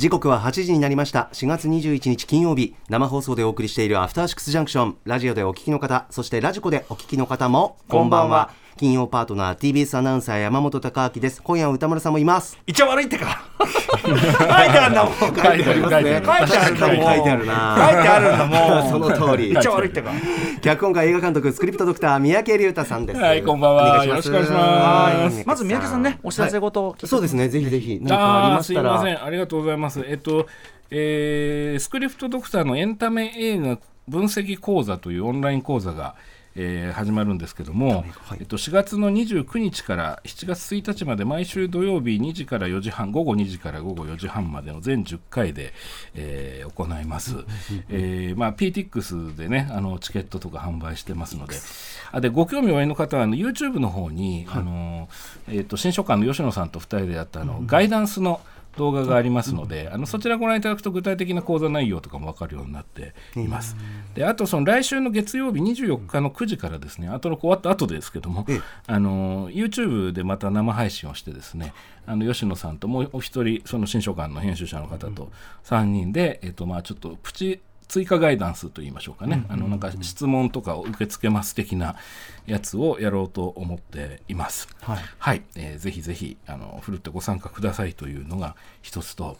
[0.00, 1.28] 時刻は8時になりました。
[1.34, 2.74] 4月21日金曜日。
[2.88, 4.96] 生放送でお送りしているアフターシックスジャンクション。
[5.04, 8.50] ラジオでお聞きの方そしてラジコでお聞きの方もこんばんは。
[8.80, 11.42] 金曜パートナー TBS アナウンサー山本貴明です。
[11.42, 12.56] 今夜は歌丸さんもいます。
[12.66, 13.44] 一応悪いってか。
[14.00, 14.18] 書いて
[14.48, 15.14] あるんだもん。
[15.18, 16.22] 書いてありますね。
[16.24, 16.96] 書いてあるんだもん。
[16.96, 17.90] 書いてあるな。
[17.92, 18.88] 書いてあるんだもん。
[18.88, 19.52] その通り。
[19.52, 20.12] 一応悪いってか。
[20.62, 23.20] 脚本家映画監督スクリプトドクター三宅龍太さんです。
[23.20, 24.02] はいこんばんは。
[24.06, 25.44] よろしくお願いします。
[25.46, 28.98] まず三宅さんねお知らせごとそうですねぜひぜひ何かありましたら。
[28.98, 29.24] すいません。
[29.26, 30.02] ありがとうございます。
[30.08, 30.46] えっと
[30.90, 36.14] えー、スクリプトドクターのエンタメ映画分析講座というオンライン講座が
[36.56, 45.72] えー、始まるんですけども、はい、えっと、4月の29日から7月1日まで毎週土曜日2時から4時半午後2時から午後4時半までの全10回で、
[46.14, 47.36] えー、行います、
[47.88, 51.56] えーまあ、PTX でねあのチケットとか販売してますので。
[52.12, 55.08] あでご興味おありの方はあの YouTube の方に、はい、あの
[55.48, 58.40] えーと、新書館の吉野さんと2人でやったあの、うん、ガイダンスの
[58.80, 63.76] 動画がありますので、あのそちらご覧いただくと具体的な講座内容とかも分かるようになっています。
[64.14, 68.46] であとその来週の月曜日24日の9時からですね、あとの終わった後ですけども、
[68.86, 71.74] あの YouTube でまた生配信をしてですね、
[72.06, 75.30] あの吉野さんともうお一人その新書館の編集者の方と
[75.64, 81.96] 3人で、えっとまあちょっとプチ追加ガイダンスと言いましょうかね、あのなんか質問とかを受け付けます的な
[82.46, 84.68] やつをやろうと思っています。
[84.80, 89.36] はい、はい、えー、ぜひぜひあのふるってご参加くださいというのが一つと。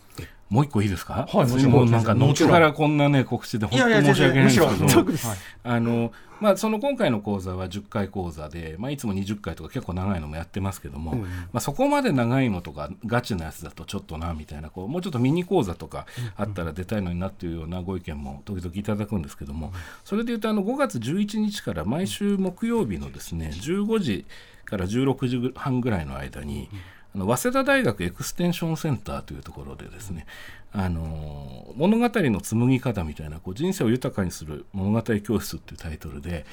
[0.51, 1.29] もう一個いいですか？
[1.33, 1.91] はい、もちろん。
[1.91, 5.41] なんか、後からこんなね、告知で、本当に申し訳ないんですけど。
[5.63, 24.27] あの、まあ、その今回の講座は10回講座で、まあ、いつも20回とか結構長いのもやってますけども、うん、まあ、そこまで長いのとか、ガチなやつだとちょっとな、みたいな、こう、もうちょっとミニ講座とかあったら出たいのになっていうようなご意見も時々いただくんですけども、それでいうと、あの、5月11日から毎週木曜日のですね、15時
[24.65, 26.71] から16時半ぐらいの間に、
[27.15, 30.27] あの早稲田大学エクステンションセンターというところでですね
[30.73, 36.47] あの物語の紡ぎ方みたいなこう人生を豊かにする物語教室っていうタイトルで、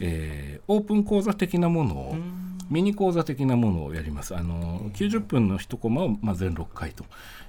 [0.00, 2.16] うん、えー、オープン講座的なものを
[2.70, 4.36] ミニ講座的なものをやります。
[4.36, 7.04] あの90分の1コマを、まあ、全6回と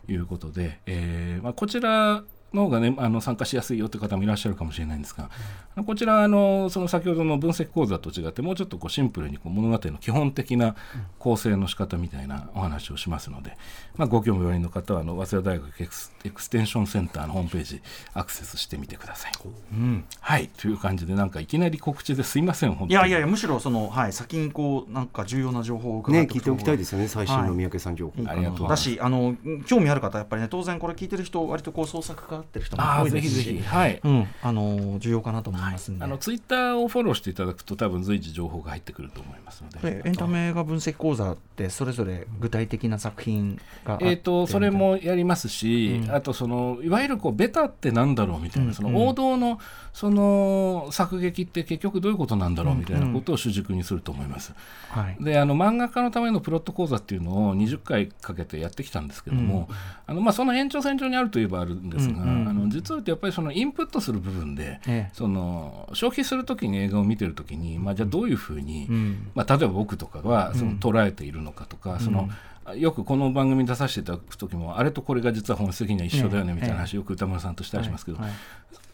[0.08, 2.24] いうことで、えーまあ、こちら
[2.56, 5.30] の方がねあの参加しやすいよという方もいらっしゃるかもしれないんですが、
[5.78, 10.76] うん、こちらあのその先ほどの分析講座と違ってもうちょっとこうシンプルにこう物語の基本的な
[11.20, 13.58] 構成の仕方みたいなお話をしますので、
[13.96, 17.82] まあ、ご興味おありの方はあの早稲田大学エクスエクステンションセンターのホームページ
[18.14, 19.32] アクセスしてみてください。
[19.74, 20.50] うん、はい。
[20.58, 29.36] という感じでなんかいきなり告知ですいません本当いやいやむしろその、はい、先にこうなんか重要な情報を伺って、ね、聞いておきたいですよね最新の三宅さん情報、はい、ありがとうだしあの
[29.66, 33.62] 興味ある方やっぱりね当然これ聞いてる人割とこう創作家ってる人も多いですしぜひ。
[33.62, 40.02] はい、うん、あの重要かなと思いますんで、はい、あのツイッターをフォローしていただくと多分随時情報が入ってくると思いますので。
[40.06, 49.60] エンタメ映画分析講座ってそれぞれ具体的な作品がえっ、とそれもやりますし、うん、あとそのいわゆるこうベタってなんだろうみたいな、うん、その王道の
[49.94, 54.54] その作劇って結局どういうことなんだろうみたいなことを主軸にすると思います。
[54.90, 59.70] はい、であの漫画家のためのプロット講座っていうのを20回かけてやってきたんですけども、
[60.06, 72.30] あのまあ、その延長線上にあるといえばあるんですが、あの実はやっぱりそのインプットする部分で、ええ、その消費する時に映画を見てる時に、まあ、じゃあどういうふうに、ん、まあ、例えば僕とかはその捉えているのかとか、その
[72.76, 78.18] よくこの番組に出させていただく時もあれとこれが実は本質的には一緒だよねみたいな話よく歌丸さんとしたりしますけど、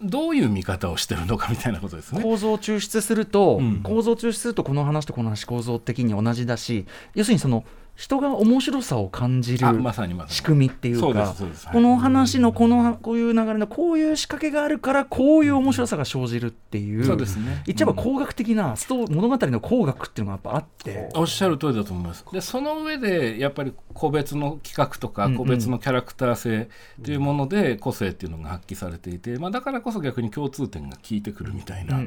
[0.01, 2.21] どういう見方をしてるのかみたいなことですね。
[2.21, 7.63] 構造を抽出すると、うん、構造を抽出するとこの話とこの話構造的に同じだし要するにその
[7.95, 9.67] 人が面白さを感じる
[10.27, 11.35] 仕組みっていうか
[11.71, 17.61] この話のこのこういう流れのこういう仕掛けがあるからこういう面白さが生じるっていうそうですね。
[17.65, 21.09] 言っちゃえば工学的なスト物語の工学っていうのがやっぱあって。
[21.13, 22.25] おっしゃる通りだと思います。
[22.31, 26.69] でその上でやっぱり個別の企画とか個別のキャラクター性
[26.99, 31.99] っていうもので個性っていうのが発揮されていて、まあ、だからこそ逆に共通点が効いてくるみたいな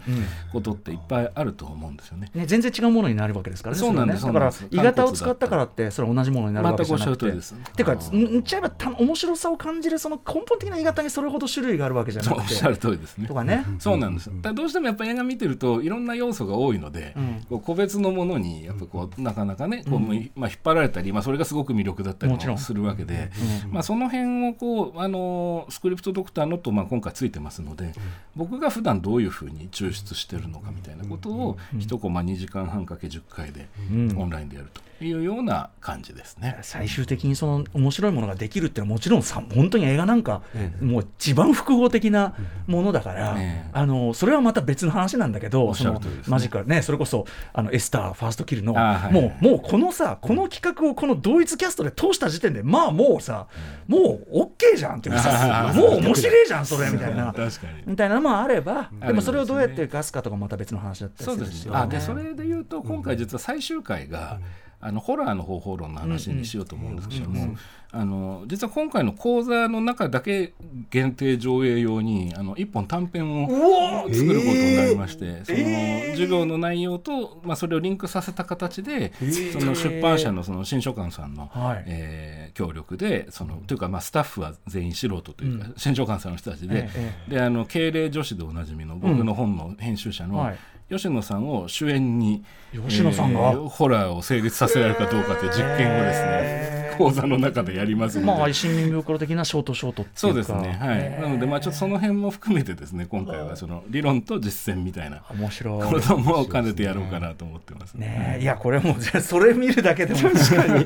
[0.53, 2.31] ことっていっぱいあると思うんですよね。
[2.35, 4.53] ね全然違うものになるわけですからねそうなんです、ね、だから。
[4.53, 7.33] 鋳型を使ったからってそれは同じものになるわけじゃなくて。
[7.33, 7.55] です。
[7.75, 12.41] ていうか、言っちゃえばた面白さを感じるその根本的な言い方にそれほど種類があるわけじゃなくて。
[12.41, 13.27] おっしゃる通りですね。
[13.27, 13.65] とかね。
[13.79, 14.31] そうなんです。
[14.41, 17.17] だどうしてもやっぱり映画見てるといろんな要素が多いので、
[17.65, 23.31] 個別のものにやっぱこうなかなかね、こうまあ引っ張られたり、まあそれがすごく魅力だったりもするわけで、
[23.71, 27.93] まあその辺をこうあのスクリプトドクターのとまあ今回ついてますので、
[28.37, 33.69] 僕が普段どういうふうに抽出してるのかみたいなことを一コマ2時間半かけ10回で
[34.17, 34.83] オンラインでやると。
[35.01, 36.59] いうような感じですね。
[36.63, 40.43] 最終的にその面白いものができるっていうのはもちろんさ本当に映画なんか、
[40.81, 42.35] もう一番複合的な
[42.67, 43.37] ものだから、
[43.73, 53.49] あのそれはまた別の話なんだけど、そのマジカルねそれこそあのエスターファーストキルの、もうもうこのさこの企画をこのど同一キャストで通した時点でまあもうさ
[53.89, 57.35] もう OK じゃんっていうさもう面白いじゃんそれみたいな。
[57.87, 61.65] みたいなのもあればでもそれをどうやって出すかとかまた別の話だったりするんです。
[61.67, 64.39] よ、ね、でそれで言うと今回実は最終回が、
[64.87, 67.57] あのホラーの方法論の話にしようと思うんですけども、
[67.91, 70.53] あの実は今回の講座の中だけ
[70.91, 79.15] 限定上映用にあの一本短編を作ることになりまして、その授業の内容と、まあ、それをリンクさせた形で、
[79.59, 86.91] その出版社のその新書館さんの、はい、えー、協力でそのというかまあスタッフは全員素人というか、うん、新書館さんの人たちで,、
[87.27, 90.59] であの敬礼女子でおなじみの僕の本の編集者の、はい
[90.91, 92.45] 吉野さんを主演に
[92.89, 100.19] 吉野さんが、えー、ホラーを成立させられるかどうかという実験をですね 講座の中でやりますので、まあ、新民袋的なショートショートっていうか。
[100.19, 100.79] そうですね。
[100.81, 101.23] はい。
[101.23, 105.93] なのでまあちょっとその辺も含めてですね今回はその理論と実践みたいな面白い。
[105.93, 107.95] ことも兼ねてやろうかなと思ってます。
[107.95, 108.07] ね。
[108.37, 108.45] ねい。
[108.45, 110.85] やこれもうそれ見るだけでも確かに。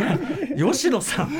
[0.72, 1.30] 吉野さん。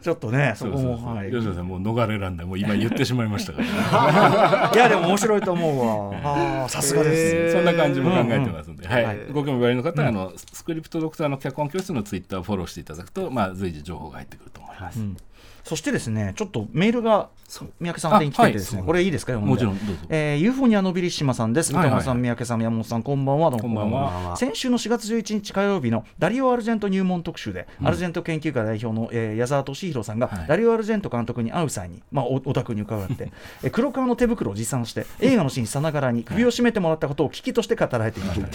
[0.00, 2.46] ちょっとねそこもはい、吉野さんもう逃れらんない。
[2.46, 6.68] もう今言ってしまいましたから、 いやでも面白いと思うわ。
[6.68, 15.00] さすがですそんな感じも考えてますんで、はい、ご興味おありの方は、あのスクリプトドクターの脚本教室のツイッターをフォローしていただくと、まあ、随時情情報が入ってくると思います。
[15.64, 17.28] そしてですねちょっとメールが
[17.78, 19.38] 三宅さん宛に来ててですね、はい、これいいですか？
[19.38, 23.52] もちろんどうぞ、えー、ユーフォニアのびりしまさんです、はいはい、さん三宅さん山本さんこんばんは。
[23.52, 24.36] こんばんは。
[24.38, 33.30] 先週の4月11日火曜日のダリオ・アルジェント入門特集で、うん、アルジェント研究会代表の、えー、矢沢俊弘さんが、はい、ダリオ・アルジェント監督に会う際に、まあ、おお宅に伺って
[33.62, 38.48] え黒川の手袋を持参して映画のシーンさながらに首を絞めてもらったことを聞きとして語られていました、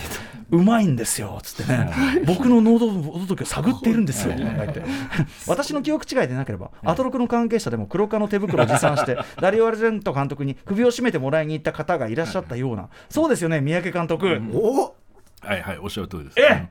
[0.52, 1.40] うまいんですよ。
[1.44, 1.90] つってね。
[2.26, 4.34] 僕の喉の時を探っているんですよ。
[5.48, 14.96] 私の記憶違いでなければアトロクの関係者でも黒川の手袋を持参して ダリオ・アルジェント監督に首を絞めてもらいに行った方がいらっしゃったような、そうですよね三宅監督、うん、お
[15.42, 16.68] はいはいおっしゃる通りです、え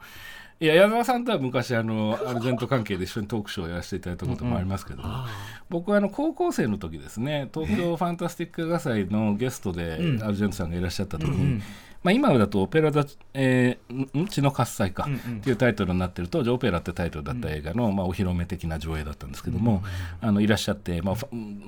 [0.58, 5.24] いや矢沢さんとは昔あのアルジェント関係で一緒にトークショーをやらせていただいたこともありますけど、うんうん、
[5.68, 11.62] 僕はあの高校生の時ですね東京ファンタスティック映画祭のゲストでアルジェントさんがいらっしゃった時に、うんうん
[12.06, 13.04] まあ、今だと「オペラ座、
[13.34, 19.82] えー、血の喝采か」っていうタイトルになってる当時「オペラ」ってタイトルだった映画の、まあ、お披露目的な上映だったんですけども、
[20.20, 21.16] あのいらっしゃって、まあ、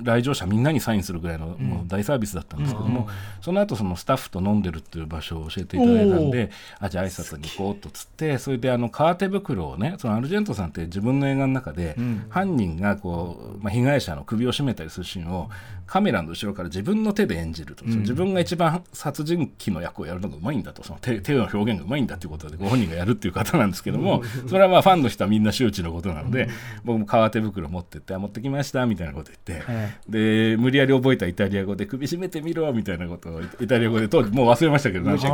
[0.01, 3.09] 来場者みんなにサインするぐらいのもう大サービスだったんですけども、
[3.41, 11.97] その後そのスタッフと飲んでるっていう場所を教えていただいたんであじゃあ挨拶に行こうとつってそれであの革手袋をねそのアルジェントさんって自分の映画の中で、
[12.29, 15.51] 犯人がこう、まあ、被害者の首を絞めたりするシーンを
[15.89, 20.85] カメラの後ろから自分の手で演じると、自分が一番殺人鬼の役をやるのがうまいんだと。
[20.85, 26.49] その手 手の表現がうまいんだということでご本人がやるっていう方なんですけども それはまあファンの人はみんな周知のことなので
[26.85, 29.67] 僕も革手袋持ってって持ってきましたみたいなこと言って
[30.09, 35.27] で無理やり覚えたイタリア語で首絞めてみろみたいなことを イタリア語で当時もう忘れましたけどそ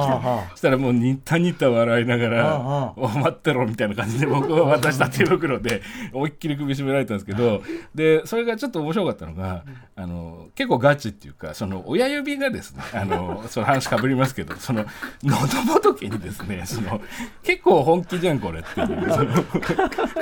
[0.56, 7.62] したらもうニタニタ笑いながら「お待ってろ」みたいな感じで僕は渡した手袋で思いっきり首絞められたんですけど
[7.95, 9.65] でそれがちょっと面白かったのが
[9.97, 14.85] あの結構ガチっていうかその親指がですね あのその話かぶりますけどその
[15.23, 15.46] 喉
[15.81, 17.00] 仏にですねその
[17.43, 19.44] 結構本気じゃんこれっていう その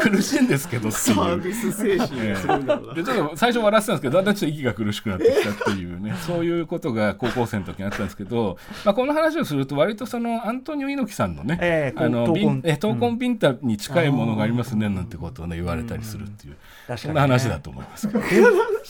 [0.01, 1.17] 苦しいんですけどっていう。
[1.17, 16.57] サービス精神、えー、でちょっと最初笑ってたんですけどだんだんちょっと息が苦しくなってきたっていうね、そういうことが高校生の時にあったんですけど、まあ、この話をすると割とそのアントニオ猪木さんのね、えー、あの闘魂ビンタに近いものがありますねなんてことをね言われたりするっていう、
[16.97, 18.23] そんな話だと思いますけど。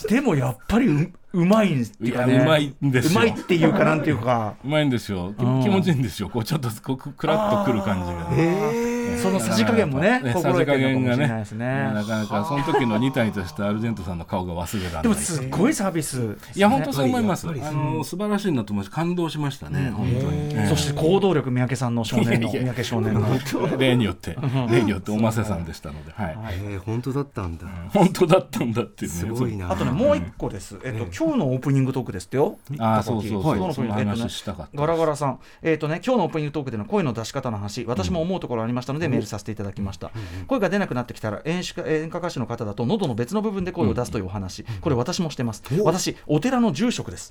[0.09, 4.55] でもやっぱりううまいんですよ、ね、うまいんですうまいっていうかなんていうか。
[4.65, 5.33] うまいんですよ。
[5.37, 6.29] 気持ちいいんですよ。
[6.29, 8.92] こうちょっとこうクラッとくる感じが、ね、
[9.23, 11.27] そのさじ加減もねねさじ加減がね。
[11.27, 15.03] なかなかその時のニタニタしたアルゼントさんの顔が忘れられない。
[15.03, 17.49] でもすごいサービス、いや本当そう思います。
[17.49, 23.23] あの素晴らしいなと思います感動しましたね、本当に、そして行動力三宅さんの少年の三宅少年の。
[23.79, 24.37] 例によって
[24.71, 26.37] 例によっておませさんでしたので、はい、
[26.69, 27.67] え本当だったんだ。
[27.93, 29.17] 本当だったんだっていうね。
[29.17, 29.71] すごいな。
[29.71, 32.59] あとねもう一個です、えっと今日のオープニングトークですってよ。
[32.79, 35.39] あそうそうそう、その話したかったガラガラさん。
[35.63, 40.11] えっとね今日のオープニングトークでの声の出し方の話私も思うところありましたのでメールさせていただきました、
[40.47, 45.63] 声が出なくなってきたら演歌演歌歌手の方だと喉の別の部分で声を出すというお話、これ私もしてます。
[45.83, 47.31] 私お寺の住職です。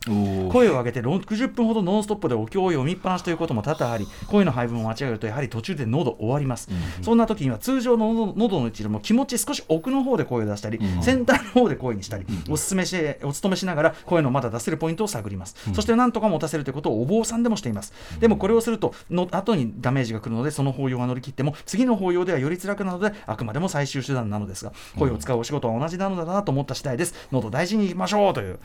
[0.51, 6.69] 声を上げて60分ほどノンストップでお経を読みっぱなしということも多々あり声の配分を間違えるとやはり途中で喉終わります、
[7.01, 27.13] そんな時には通常の喉の位置でも気持ち少し奥の方で声を出したり、先端の方で声にしたり、おすすめしお勤めしながら声のまだ出せるポイントを探ります、そして何とか持たせるということをお坊さんでもしています、でもこれをするとの後にダメージが来るのでその法要が乗り切っても次の法要ではより辛くなのであくまでも最終手段なのですが声を使うお仕事は同じなのだなと思った次第です。
[27.31, 28.59] 喉大事にいきましょうという。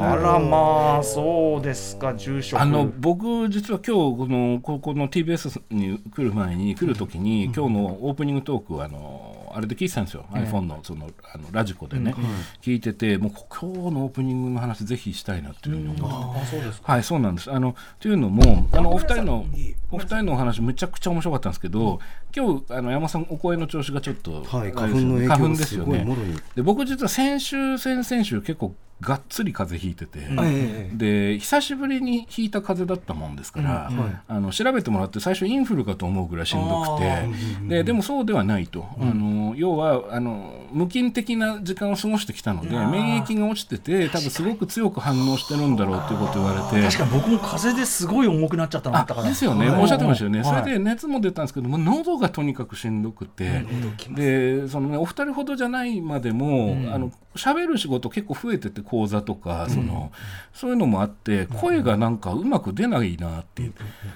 [0.00, 2.60] あらまあそうですか住所。
[2.60, 12.24] あの僕実は今日このここの TBS に来る前に来るときに、今日のオープニングトークあのあれで聞いてたんですよ、えー、iPhone のそのあのラジコでね、うん、
[12.62, 17.50] 聞いててもう今日のオープニングの話ぜひしたいなっていうふうに思って、うん、はいそうなんです。
[17.50, 19.46] あのというのもあのお二人の
[19.90, 22.00] お二人のお話めちゃくちゃ面白かったんですけど、
[22.34, 26.06] 今日あの山さんお声の調子がちょっと、はい、花粉の影響ですよね。
[26.54, 37.28] で僕実は先週先々週結構がっつり風邪ひいてて、うん、で久しぶりにひいた風邪だったもんですから、うん、あの調べてもらって最初インフルかと思うぐらいしんどくて
[37.68, 46.86] ででもそうではないと、うん、あの要はあの無菌的な時間を過ごしてきたので免疫が落ちてて多分すごく強く反応してるんだろうということを言われて。
[46.86, 49.28] 確かに僕も風邪ですごい重くなっちゃったのあったから。
[49.28, 53.64] ですよね、おっしゃってましたよね、それで熱も出たんですけども喉がとにかくしんどくて、
[54.10, 60.10] でそのねお二人ほどじゃないまでも、あの喋る仕事結構増えてて講座とかその、
[60.52, 63.74] そういうのもあって声がなんかうまく出ないなっていう。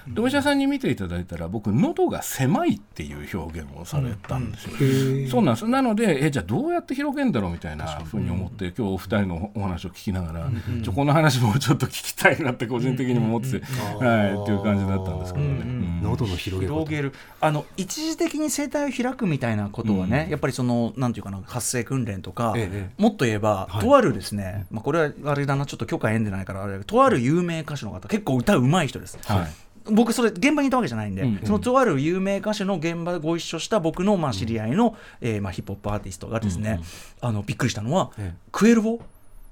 [0.09, 5.69] でお医者さんに見ていただいたら僕喉が狭いっていう表現をされたんですよ、そうなんです。
[5.69, 10.51] なのでえじゃあどうやって広げんだろうみたいなふうに思って今日お二人のお話を聞きながら、
[10.83, 13.65] ちょこの話もちょっと聞きたいなって個人的にも思ってて、
[14.05, 17.13] はいっていう感じだったんですけどね、喉の広げる。
[17.41, 22.55] あの一時的に声帯を開くみたいなことはね、やっぱりそのなんていうかな発声訓練とか、
[22.99, 29.19] もっと言えば、とあるですね、まあ、これはあれだなちょっと許可得んでないからあれとある有名歌手の方結構歌うまい人です。
[29.25, 29.47] はい。
[29.91, 36.85] 僕それ現場にいたわけじゃないんで、うんうん、そのとある有名歌手の現場でご一緒した僕のまあ知り合いの、うん、えー、まあヒップホップアーティストがですね、うんうん、
[37.21, 38.11] あのびっくりしたのは、
[38.51, 39.01] クエルボ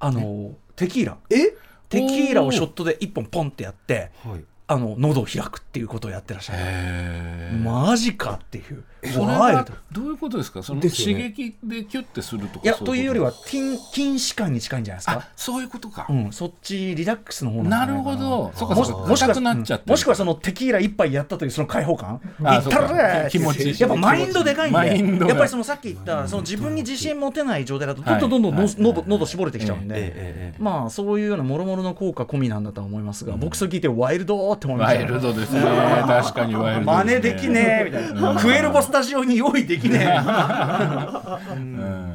[0.01, 1.19] あのテキーラ。
[1.29, 1.55] え？
[1.91, 7.59] テキーラをショットで1本ポンってやって、はい、あの喉を開くっていうことをやってらっしゃる。
[7.59, 8.85] マジかっていう。
[9.13, 10.63] それはどういうことですか？
[10.63, 12.95] その、刺激でキュッてするとかいやと？
[12.95, 15.29] いうよりは筋筋弛緩に近いんじゃないですか？
[15.35, 18.53] そういうことか、うん、そっちリラックスの方なるほど。
[18.55, 22.21] そうかもしもしくはもしくはそのテキーラ一杯やったというその開放感。
[22.45, 25.27] あった気持ちやっぱマインドでかいんで。
[25.27, 30.55] やっぱりそのさっき言ったその自分に自信持てない状態だとどんどんどんどん喉喉絞れてきちゃうんで。
[30.61, 34.99] まあそういうようなもろもろの効果込みなんだと思いますが僕それ聞いてワイルドって思いました。
[35.01, 35.61] ワイルドですね。
[35.61, 38.41] 確かにワイルド真似できねえみたいな。
[38.41, 40.07] クエルボスタジオに用意できねえ。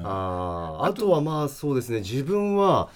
[0.04, 2.00] ああとはまあそうですね。
[2.00, 2.90] 自分は、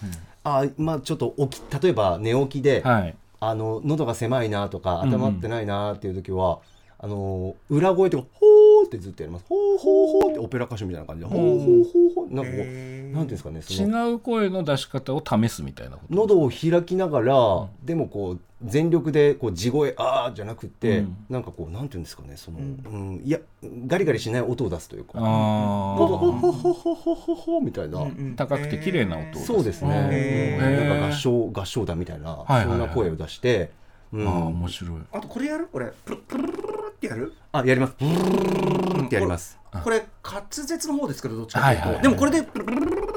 [0.44, 6.60] あまあちょっと起き例えば寝起きで、はい、あの喉が狭いなとか頭ってないなっていう時は、
[7.04, 23.40] あの裏声とか「ほー」ってずっとやります「ほーほーほー」ってオペラ歌手みたいな感じで「ほーほーほーほー」なんかこうなんていうんですかね違う声の出し方を試すみたいな喉を開きながら、うん、でもこう全力でこう地声「ああ」じゃなくて、うん、なんかこうなんていうんですかねその、うん、うん、いや
[23.88, 33.72] ガリガリしない音を出すというか「ほほほほほほほほ」みたいな、高くて綺麗な音を出すそうですね、なんか合唱合唱団みたいな、そんな声を出して。
[34.14, 36.52] ああ面白いあとこれやるこれプルプル
[36.90, 43.11] ってやるあやりますってやりますこれ滑舌の方ですけどどっちかというとでもこれでプルプル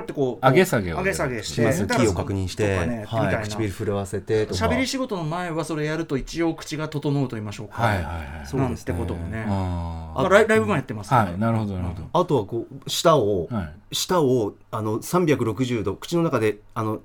[0.00, 2.76] ってこう上げ下げを上げ下げしますキーを確認して、
[3.06, 8.10] はい、唇震わせて喋り仕事の前はそれやると一応口が整うと言いましょうか、はいはいは
[8.44, 9.44] い、そうですってこともね。
[9.48, 11.38] あライライブ前やってます、はい。
[11.38, 12.08] なるほどなるほど。
[12.20, 13.48] あとはこう舌を、
[13.92, 17.00] 舌をあの360度口の中であの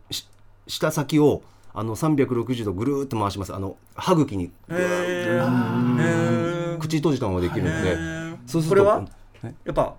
[0.67, 3.53] 舌先をあの360度ぐるっと回します。
[3.53, 4.51] あの歯茎に。
[6.79, 7.97] 口閉じたままできるので。
[8.47, 9.05] そうするとこれは？
[9.65, 9.95] やっぱ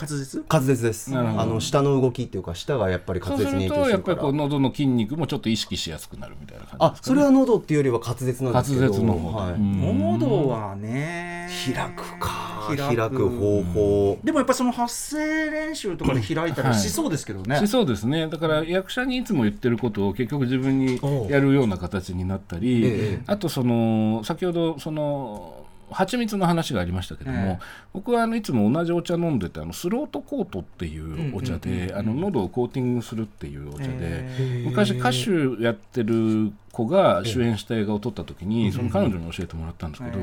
[0.00, 0.44] 滑舌？
[0.48, 1.16] 滑舌です。
[1.16, 3.90] あの下の動きっていうか舌がやっぱり滑舌に影響するから。
[3.90, 8.82] やっぱりこう喉の筋肉もちょっと意識しやすくなるみたいな感じ、ね、あそれは喉っていうよりは滑舌なんですけど。
[8.82, 11.48] 滑舌の方、はい、喉はね。
[11.50, 14.18] 開くか開く方法。
[14.22, 18.28] でもやっぱその発声練習とかで開いたりしそうですけどね、はい、しそうですね。
[18.28, 27.58] だから役者にいつも言ってることを結局自分にやるような形になったり、ええ、あとその先ほどその蜂蜜の話がありましたけども、えー、
[27.92, 40.18] 僕はあのいつも同じお茶飲んでてあのスロートコートっていうお茶で喉をコーティングするっていうお茶で、えー、昔歌手やってる子が主演した映画を撮った時に、その彼女に教えてもらったんですけど、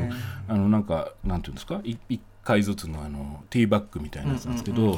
[0.48, 1.82] あのなんかなんていうんですか？
[1.84, 2.00] 一
[2.48, 4.98] 回ずつのあのティーバッグみたいなやつなんですけど、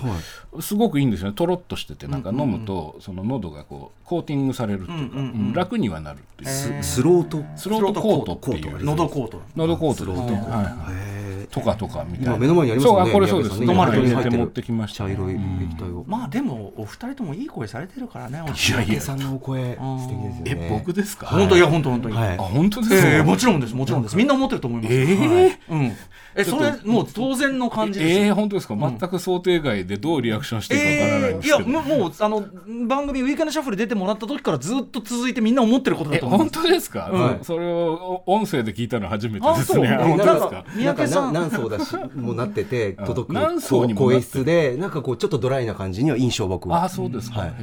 [0.62, 1.34] すごくいいんですよね。
[1.34, 5.06] とろっとしててなんか飲むとその喉がこうコーティングされるってい
[5.50, 6.84] うか、楽にはなるっていう。
[6.84, 7.44] スロート？
[7.56, 8.84] スロートコートっていう。
[8.84, 12.38] 喉コート喉コートですね、はいとかとかみたいな。
[12.38, 13.12] 目の前にありますね。
[13.12, 13.64] これそうです。
[13.64, 16.06] 飲まれて持ってきました茶色い液体を。
[16.08, 19.02] まあでもお二人ともいい声されてるからねいやいや。
[19.02, 20.68] さんのお声素敵ですよね。
[20.68, 21.26] え僕ですか？
[21.26, 21.60] 本当い。
[21.60, 22.16] や本当本当に。
[22.16, 23.24] あ本当ですか？
[23.24, 24.16] もちろんですもちろんです。
[24.16, 24.94] みんな思ってると思います。
[24.94, 25.92] ええうん。
[26.36, 28.76] えそれもう当然の感じですええ本当ですか？
[28.76, 31.70] 全く想定外でどうリアクションしていいかわからないんですけど。
[31.70, 32.46] いやもうあの
[32.88, 37.40] 番組ウィークエンドシャッフル出てもらった時からずっと続いてみんな思ってることだと思う本当ですか？
[37.42, 39.98] それを音声で聞いたの初めてですね。
[39.98, 41.34] 本当ですか三宅さん。
[41.34, 46.84] 何層だしもなってて届く何層に声質でなんかこうちょっとドライな感じには印象僕は。
[46.84, 47.54] あそうですか、はい、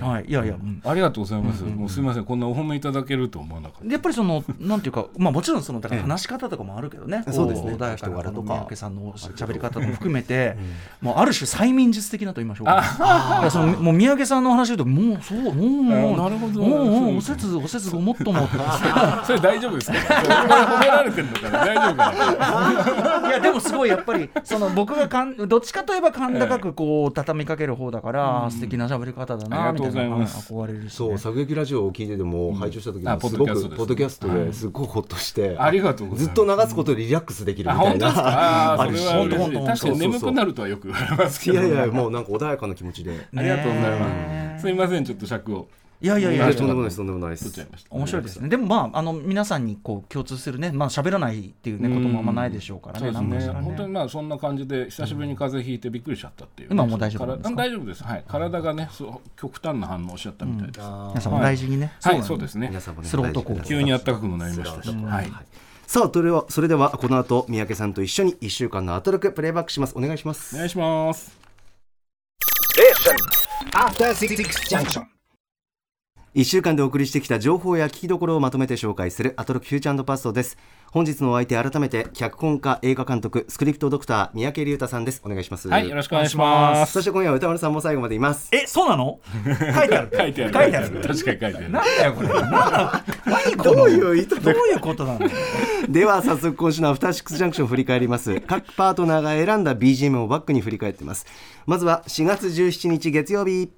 [0.00, 2.24] はい、いやいや、ありがとうございます、もうすみません。
[2.24, 3.92] こんなお褒めいただけると思わなかった。
[3.92, 7.72] やっぱりそのなんていうかまあもちろんそのだから話し方とかもあるけどね、そうですね。
[7.74, 8.54] 穏やかなとか。
[8.54, 10.56] 三宅さんの喋り方も含めて、
[11.00, 13.50] もうある種催眠術的なと言いましょうか。
[13.50, 16.62] そのもう三宅さんの話言うともうそうもうなるほど。
[16.62, 18.48] もうおせつおせつごもっとも。
[19.24, 19.98] それ大丈夫ですか？
[19.98, 21.64] 褒められてるのかな？
[21.64, 23.28] 大丈夫かな？
[23.28, 38.08] いやでもすごいやっぱりその僕がかんどっちかといえば甲高くこう畳みかける方だから、素敵な喋り方だなみたいな憧れるし、そう作劇ラジオを聞いてても拝聴した時にすごくポッドキャストですごくほっとして、ありがとうずっと流すことでリラックスできるみたいな。
[38.74, 43.28] あそれは確かに眠くなるとはよく言われますけどいやいやもうなんか穏やかな気持ちで。
[43.36, 44.62] ありがとうございます。
[44.62, 45.68] すみませんちょっと尺を
[46.00, 47.66] いやいやいや、とんでもないです、とんでもないです。
[47.90, 48.48] 面白いですね。
[48.48, 53.12] でも、まあ、あの、皆さんに、こう、共通するね、まあ、喋らないっていうね、こともあんまないでしょうからね。
[53.12, 53.52] そうですね。
[53.54, 56.68] 本当に、まあ、そんな感じで、久しぶりに風邪ひいて、びっくりしちゃったっていう。
[56.70, 58.04] 今も大丈夫です大丈夫です。
[58.04, 58.88] はい、体がね、
[59.36, 60.78] 極端な反応しちゃったみたいです。
[60.80, 61.92] 皆さんも大事にね。
[62.02, 62.70] はい、そうですね。
[63.02, 64.88] スロート急に暖かくもなりましたし。
[64.90, 65.32] はい。
[65.88, 71.38] さあそれはそれではこの後三宅さんと一緒に1週間のアトロクプレイバックしますお願いしますお願いします
[76.38, 80.56] 1週間でお送りしてきた情報や聞きどころをまとめて紹介するアトロクフューチャーパストです。
[80.92, 85.20] 本日のお相手改めて脚本家映画監督スクリプトドクター三宅龍太さんです。
[85.24, 85.68] お願いします。
[85.68, 86.92] はいよろしくお願いします。
[86.92, 88.50] そして今夜は歌丸さんも最後までいます。
[88.52, 89.18] えそうなの？
[89.44, 90.10] 書いてある。
[90.16, 90.54] 書いてある。
[90.54, 90.88] 書いてある。
[90.90, 91.70] 確かに書いてある。
[91.70, 92.28] なんだよこれ。
[92.28, 95.28] 何どういう意図どういうことなの
[95.88, 98.40] では早速今週のアフターシックスジャンクションを振り返ります。
[98.46, 101.26] 各パートナーが選んだ BGM をバックに振り返っています。
[101.66, 103.68] まずは4月17日月曜日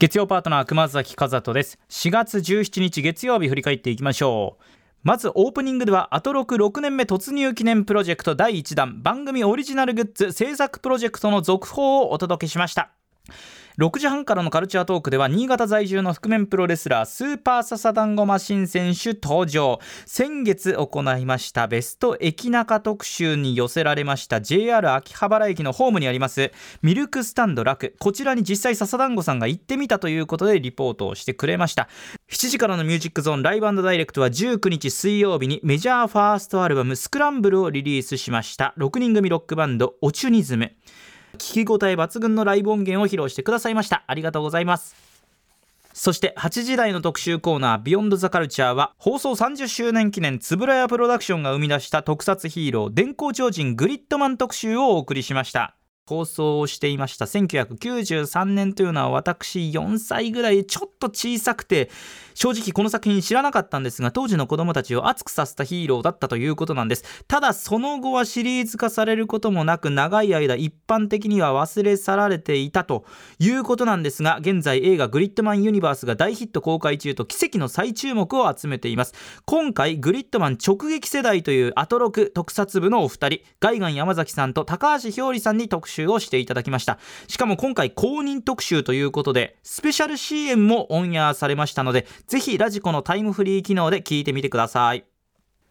[0.00, 1.76] 月曜パートナー熊崎和人です。
[1.88, 4.64] 4月17日月曜日振り返っていきましょう。
[5.02, 12.92] まずオープニングではアトロク6年目突入記念プロジェクト第1弾番組オリジナルグッズ制作プロジェクトの続報をお届けしました。
[13.78, 19.78] 6時半からのカルチャートークでは新潟在住の覆面プロレスラースーパーササダンゴマシン選手登場。
[20.04, 26.50] 先月行いましたベスト駅中特集に寄せられました JR 秋葉原駅のホームにあります
[26.82, 31.88] ミルクスタンド楽こちらに実際笹団子さんが行ってみたということでリポートをしてくれました。
[32.32, 38.74] 7時からのミュージックゾーンライブダイレクトは19日水曜日にメジャーファーストアルバムスクランブルをリリースしました。
[38.76, 40.72] 6人組ロックバンドオチュニズム。
[41.38, 44.04] 聞き応え抜群のライブ音源を披露してくださいました。
[44.06, 44.94] ありがとうございます。
[45.94, 55.74] そして8時台の特集コーナー「ビヨンドザカルチャーは放送30周年記念円谷プロダクションが生み出した特撮ヒーロー電光超人グリッドマン特集をお送りしました。
[56.08, 57.26] 放送をしていました。
[57.26, 61.90] 1993年というのは私4歳ぐらいちょっと小さくて
[62.34, 67.24] 正直この作品知らなかったんですが当時の子供たちを熱くさせたヒーローだったということなんです。
[67.26, 73.04] ただその後はシリーズ化されることもなく長い間一般的には忘れ去られていたと
[73.38, 79.14] いうことなんですが現在映画グリッドマンユニバースが大ヒット公開中と奇跡の再注目を集めています。
[79.44, 86.98] 今回グリッドマン直撃世代というアトロク特撮部のお二人ガイガン山崎さんと高橋ひょうりさんに特集をしていただきました。
[87.26, 95.04] しかも今回公認特集ということでスペシャル CM もオンエアされましたのでぜひラジコのタイムフリー機能で聞いてみてください。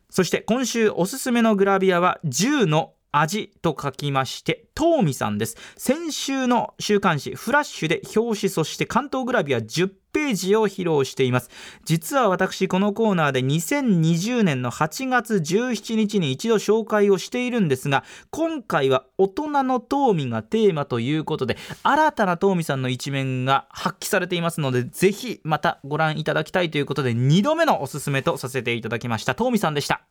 [0.09, 5.57] そして今週おすすめのグラビアは10の味と書きまして、トーミさんです。
[5.75, 11.49] 先週の週刊誌フラッシュで表紙、そして関東グラビア10ページを披露しています。
[11.83, 29.35] 実は私、このコーナーで2020年の8月17日に一度紹介をしているんですが、今回は大人のトーミがテーマということで、新たなトーミさんの一面が発揮されていますので、ぜひまたご覧いただきたいということで、2度目のおすすめとさせていただきました。
[29.35, 30.01] トーミさんでした。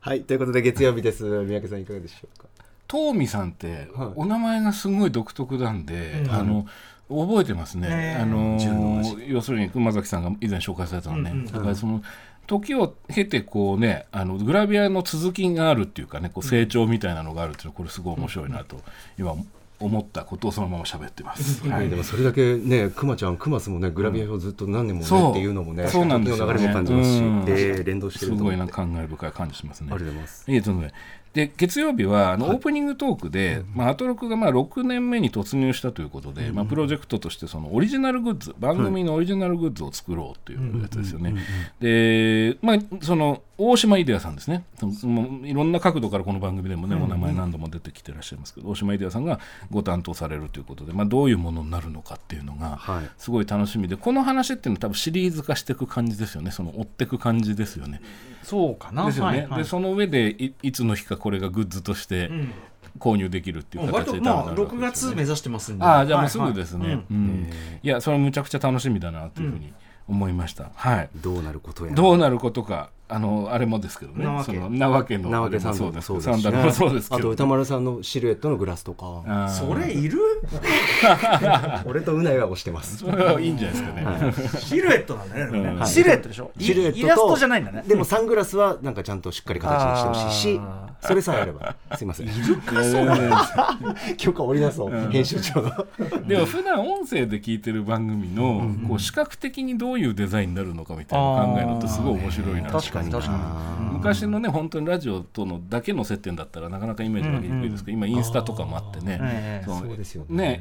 [0.00, 1.24] はいということで月曜日です。
[1.44, 2.46] 三宅さんいかがでしょうか？
[2.90, 6.66] 東美さんってお名前がすごい独特なんで、はい、あの
[7.08, 8.58] 覚えてますね、あの
[9.26, 12.02] 要するに熊崎さんが以前紹介されたのね、うんうん、だからその
[12.46, 18.80] 時を経てこうねあのグラビアの続きがあるっていうかねこう成長みたいなのがあるっていうのはこれすごい面白いなと
[19.18, 19.34] 今
[19.80, 21.66] 思ったことをそのまま喋ってます。
[21.68, 29.88] はい、でもそれだけね、くまちゃん、くますもね、グラビアをずっと何年もね、っていうのもね、そうなんですよ、ね、流れも感じますし、えー、連動してるすごいな感慨深い感じしますね。
[29.92, 30.44] ありがとうございます。
[30.48, 30.92] えー、とね、
[31.34, 41.34] で月曜日はあのオープニングトークで、はい、まあ、アトロクがまあ6年目に突入したということで、うん、まあ、プロジェクトとしてそのオリジナルグッズ番組のオリジナルグッズを作ろうというやつですよね。
[41.80, 44.64] で、まあ、その大島イデアさんですね。
[45.42, 49.40] いろんな角度からこの番組でもね、お名前何度も出てきてらっしゃいますけど大島イデアさんが
[49.72, 52.78] ご担当されるということで、まあ、どういうものになるのかっていうのが
[53.18, 56.52] すごい楽しみで、この話っていうのは多分シリーズ化していく感じですよね。
[56.52, 58.00] その追っていく感じですよね。
[58.44, 59.06] そうかな。
[59.06, 62.30] ですよね、はいはい、でその上でいいつの日かこれがグッズとして
[63.00, 65.84] 購入できるっていう形で、ね、まあ6月目指してますんで。
[65.84, 69.72] ああじゃあもうすぐですね、はいはいうん、いやそれむちゃくちゃ楽しみだなというふうに
[70.06, 71.10] 思いました、はい。
[71.16, 74.24] どうなることやどうなることかあのあれもですけどね。
[74.24, 74.58] 縄家。
[74.68, 79.48] 縄家の縄家さんもそうですサンダルもそうですあと歌丸さんのシルエットのグラスとか。
[79.48, 80.18] それいる？
[81.86, 82.98] 俺とうなや押してます。
[82.98, 85.42] それはいいんじゃないですかね、はい、シルエットなんだね、
[85.80, 86.50] うん、シルエットでしょ？
[86.58, 87.84] シルエットイラストじゃないんだね。
[87.86, 90.60] でもサングラスはなんかちゃんとしっかり形にしてほしいし
[91.00, 91.76] それさえあれば。
[91.96, 92.26] すいません。
[92.26, 92.82] いるか。
[92.84, 93.08] そう
[94.16, 95.70] 許可下りなそう、うん、編集長の。
[96.26, 103.88] でも普段音声で聞いてる番組の、こう視覚的にどういうデザインになるのかみたいな考えるのってすごい面白いな確かかに。
[103.92, 109.62] 昔のね本当にラジオとのだけの接点だったらなかなかイメージがきにくいですけど、今インスタとかもあってね、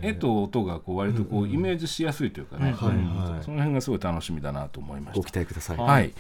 [0.02, 2.86] 絵と音がこう割とこうイメージしやすいというかね、そ
[3.52, 5.20] の辺がすごい楽しみだなと思いました。
[5.20, 5.78] ご期待ください。
[5.78, 6.14] はい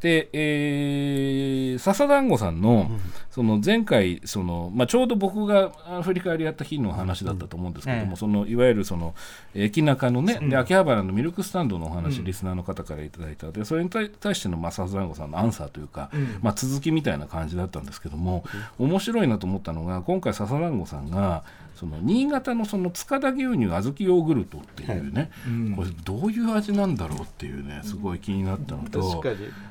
[0.00, 2.88] で、えー、笹団子さんの,、
[3.30, 5.70] その前回その、まあ、ちょうど僕が
[6.02, 9.14] 振り返りやった日の話だったと思うんですけども、そのいわゆるその
[9.54, 13.50] 駅中のね、で秋葉原のミルクスタンドのお話、リスナーの方からいただいた。
[13.50, 16.10] でそれに対しての、まあ、笹団子さんのアンサーというか、
[16.42, 18.44] まあ、続きみたいな感じだったんですけども、
[18.78, 21.42] 面白いなと思ったのが今回笹団子さんが
[21.78, 25.52] その新潟のその塚田牛乳小豆ヨーグルトっていうね、はい。
[25.52, 29.22] うん、これどういう味なんだろうっていうねすごい気になったのと、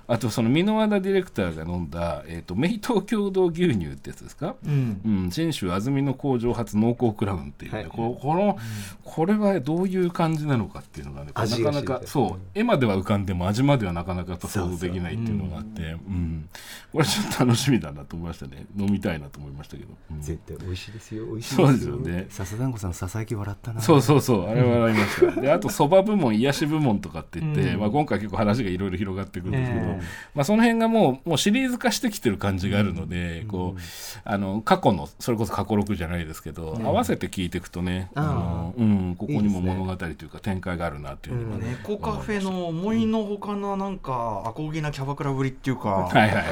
[0.07, 8.57] あとその箕輪田ディレクターが飲んだ、えーと、明東共同牛乳ってやつですか、うん、うん、信州安曇の工場発濃厚クラウンっていうね、はい、ここの、
[9.03, 16.49] これはどういう感じなのかっていうのがねなかなかそう絵までは浮かんでも味まではなかなか想像できないっていうのがあってうん、
[16.93, 18.65] これちょっと楽しみだなと思いましたね。
[18.77, 21.25] 飲みたいなと思いましたけど、うん、絶対美味しいですよ。
[21.25, 23.81] 美味しいですよね笹団子さんささやき笑ったな。
[23.81, 25.41] そうそうそうあれ笑いました。
[25.41, 30.01] であとそば部門癒し部門とかって言って、うん、まあ、今回結構話がいろいろ広がっていくんですけど、えー、
[30.35, 33.81] まあ、その辺がもうもうシリーズ化してきてる感じがあるので、うん、こう
[34.23, 46.45] あの過去のそれこそ過去6じゃないですけど、合わせて聞いていくとねあの、うん、ここにも物語というか展開があるなっていうふうに、ね、猫カフェの思いのほかななんかアコギなキャバクラぶりっていうか、はいはいはい、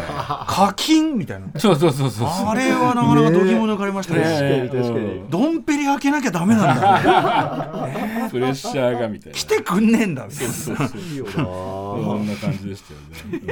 [0.48, 1.48] 課金みたいな。
[1.60, 2.28] そうそうそうそう。
[2.28, 7.90] あれはなかなか度肝抜かれましたね、ね、確かに確かにドンペリ開けなきゃダメなんだ。
[8.32, 9.38] プレッシャーがみたいな。
[9.38, 10.26] 来てくんねえんだ。
[10.30, 13.00] そうそうそういいよなそんな感じでしたよ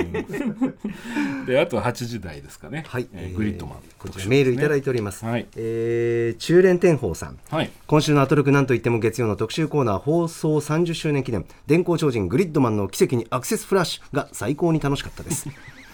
[0.10, 3.08] ね、うん、であと8時台ですかね、はい。
[3.13, 5.46] えー、グリッドマン、こちらメールいただいております、はい。
[5.58, 11.46] えー、中連天宝さん、はい、今週のアトロクなんといっても月曜の特集コーナー放送30周年記念。
[11.67, 15.50] 電光超人グリッドマンの奇跡にアクセスフラッシュが最高に楽しかったです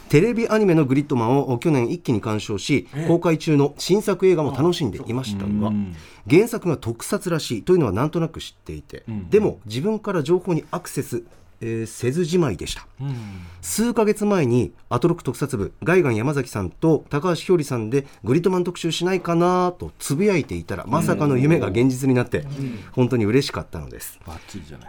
[0.10, 5.72] テレビアニメのグリッドマンを去年一気に鑑賞し公開中の新作映画も楽しんでいましたが
[6.30, 11.24] 原作が特撮らしいというのはなんとなく知っていてでも自分から情報にアクセス
[11.62, 13.16] えー、せずじまいでした、うん、
[13.62, 22.46] 数か月前にアトロク特撮部ガイガン山崎さんと高橋ひょりさんでグリッドマン特集しないかなとつぶやいていたらまさかの夢が現実になって、
[22.92, 24.20] 本当に嬉しかったのです、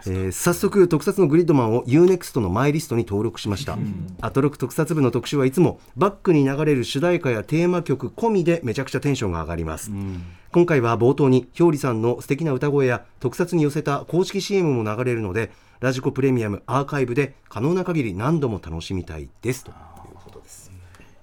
[0.07, 10.23] えー、早速特撮のグリッドマンを UNEXT のマイリストに登録しました、うん、アトロク特撮部の特集はいつもバックに流れる主題歌やテーマ曲込みでめちゃくちゃテンションが上がります、うん。
[10.51, 19.75] 今回は冒頭にひょうりさんの素敵な歌声や特撮に寄せた公式 CM も流れるのでラジコプレミアムアーカイブで可能な限り何度も楽しみたいですという
[20.23, 20.71] ことです。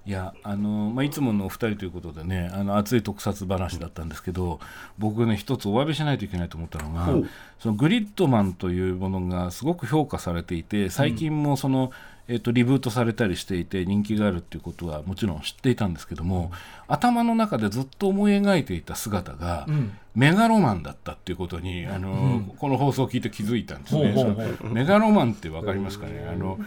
[0.05, 4.59] いやあのまあ、いつものお二人ということでねあの熱い特撮話だったんですけど
[4.97, 7.27] 僕ね一つお詫びしないといけないと思ったのが
[7.59, 16.51] そのグリッドマンというものがすごく評価されていて最近もその、うんえーと、リブートされたりしていて人気があるっていうことはもちろん知っていたんですけども
[16.87, 24.13] 頭の中でずっと思い描いていた姿が、うん、メガロマンだったっていうことにあの、うん、この放送を聞いて気づいたんですね。
[24.61, 26.29] メガロマンって分かりますかね？
[26.31, 26.59] あの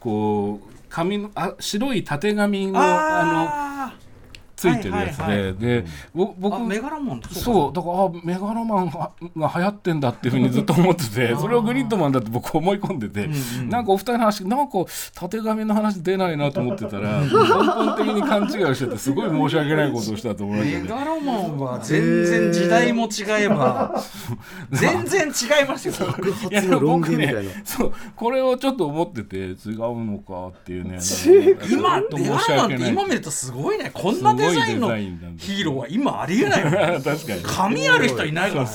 [0.00, 4.03] こう髪のあ白いたてがみのあの
[4.56, 14.78] ついてるやつで、はいはいはい、で、僕メガロマンそうだからあメガロマンが流行ってんだっていうふうにずっと思ってて それをグリッドマンだって僕思い込んでて、うんうん、なんかお二人の話なんか
[15.14, 23.94] たてがみの話出ないなと思ってたら根本的に勘違いをしててすごい申し訳ないことをしたと思いました、ね、メガロマンは全然時代も違えば
[24.70, 25.94] 全然違いますよ。
[26.50, 29.54] いや僕ねそうこれをちょっと思ってて違う
[30.04, 30.98] のかっていうね。
[31.70, 32.00] 今
[32.88, 33.90] 今見るとすごいね。
[33.92, 36.62] こんなテデザインのヒーローは今ありえない。
[37.02, 37.42] 確かに。
[37.42, 38.70] 髪ある人いないから、ね、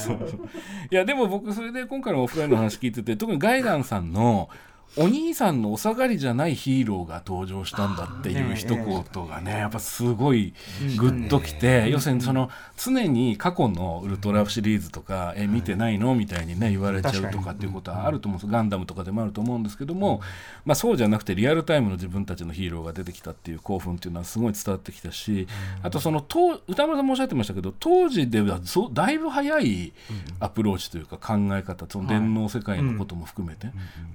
[0.92, 4.50] いやでも僕それで今回のお二人の話聞いてて特にガイガンさんの
[4.98, 10.54] お兄さんのお下がりじゃないヒーローが登場したんだっていう一言がねやっぱすごい
[10.98, 18.52] グッときて要するにその常に過去のウルトラシリーズとかえ見てないのみたいにね言われちゃうとかっていうことはあると思うんです。
[18.52, 20.22] ガンダムとかでもあると思うんですけども
[20.66, 25.48] まあそうじゃなくてリアルタイムの自分たちのヒーローが出てきたっていう興奮っていうのはすごい伝わってきたし
[25.84, 26.26] あとその
[26.68, 28.60] 歌丸さんもおっしゃってましたけど当時では
[28.94, 29.94] だいぶ早い
[30.40, 33.68] アプローチというか考え方その電脳世界のことも含めて、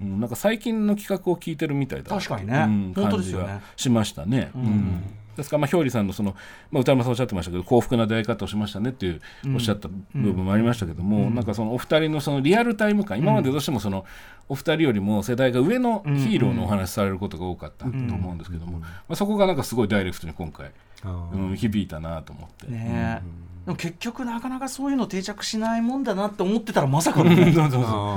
[0.03, 4.51] うん、なんか最近近の企画を聞いてるみたいだ確かにね、うん、感じがしましたね。
[4.55, 5.03] うん、
[5.37, 6.35] ですから、まあ、ひょうりさんのその、
[6.71, 9.21] まあ、歌山さんおっしゃってましたけど幸福な出会い方をしましたねっていう
[9.55, 14.05] おっしゃった部分もありましたけども、うん、なんかそのお二人のそのリアルタイム感今までどうしてもその
[14.49, 20.71] お二人よりも世代が上のヒーローのお話されることが多かったと思うんですけども、まあ、そこがなんかすごいダイレクトに今回、
[21.05, 22.71] うん、響いたなと思って。
[22.71, 23.23] ね
[23.65, 27.31] でも結局なかなかそういうの定着しないもんだなって思ってたらまさかの。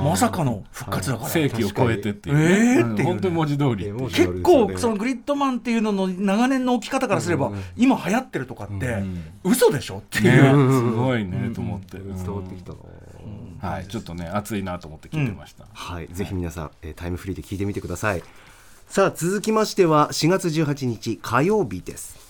[0.02, 3.90] まさかの復活だから、世紀を超えてっていう、えー、って本当に文字通り。
[3.90, 9.02] 結構そのグリッドマンっていうのの長年の置き方からすれば、今流行ってるとかって、
[9.42, 12.74] 嘘でしょっていう、すごいねと思って、伝わってきた
[13.60, 18.22] はい、ちょっとね熱いなと思って聞いてました、はい、ぜひ皆さん、えー、タイムフリーで聞いてみてください。
[18.88, 22.27] さあ続きましては4月18日火曜日です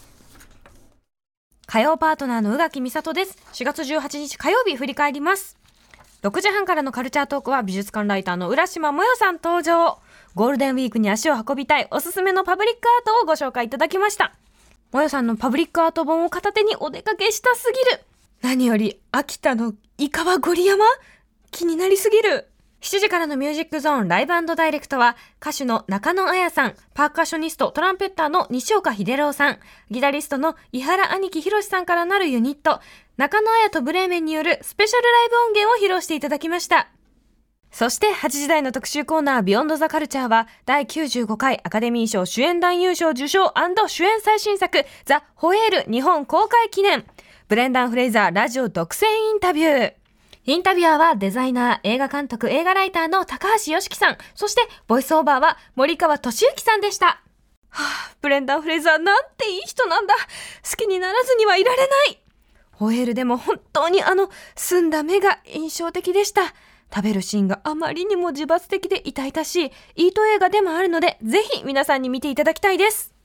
[1.71, 3.37] 火曜パートナーの宇垣美里です。
[3.53, 5.59] 4月18日火曜日振り返ります。
[6.23, 9.99] 6時半からのカルチャートークは美術館ライターの浦島もよさん登場。
[10.35, 14.33] ゴールデンウィークに足を運びたいおすすめのパブリックアートをご紹介いただきました。
[14.93, 18.03] もよさんのパブリックアート本を片手にお出かけしたすぎる。
[18.41, 20.87] 何より秋田の伊川ゴリ山？
[21.51, 22.49] 気になりすぎる。
[22.81, 29.59] 7時からのミュージックゾーンライブダイレクトは歌手の中野彩さん、パーカッショニスト、トランペッターの西岡秀郎さん、
[29.91, 32.81] ギタリストの伊原兄貴博さんからなるユニット、
[33.17, 36.89] 中野彩とブレーメンによるスペシャルライブ音源を披露していただきました。
[37.71, 43.53] そして8時台の特集コーナービヨンドザカルチャーは第95回アカデミー賞主演男優賞受賞
[43.89, 47.05] 主演最新作ザ・ホエール日本公開記念
[47.49, 49.98] ブレンダン・フレイザーラジオ独占インタビュー
[50.49, 57.23] インタビュアーはデザイナー、映画監督、映画ライターの高橋良樹さん、そしてボイスオーバーは森川俊之さんでした。
[57.69, 60.15] はあ、ブレンダー・フレイザーなんていい人なんだ。
[60.15, 62.19] 好きにならずにはいられない。
[62.73, 66.45] ホエールでも本当にあの澄んだ目が印象的でした。
[66.95, 73.18] 食べるシーンがあまりにも自罰的で痛々しい、イート映画でもあるので、ぜひ皆さんに見ていただきたいです。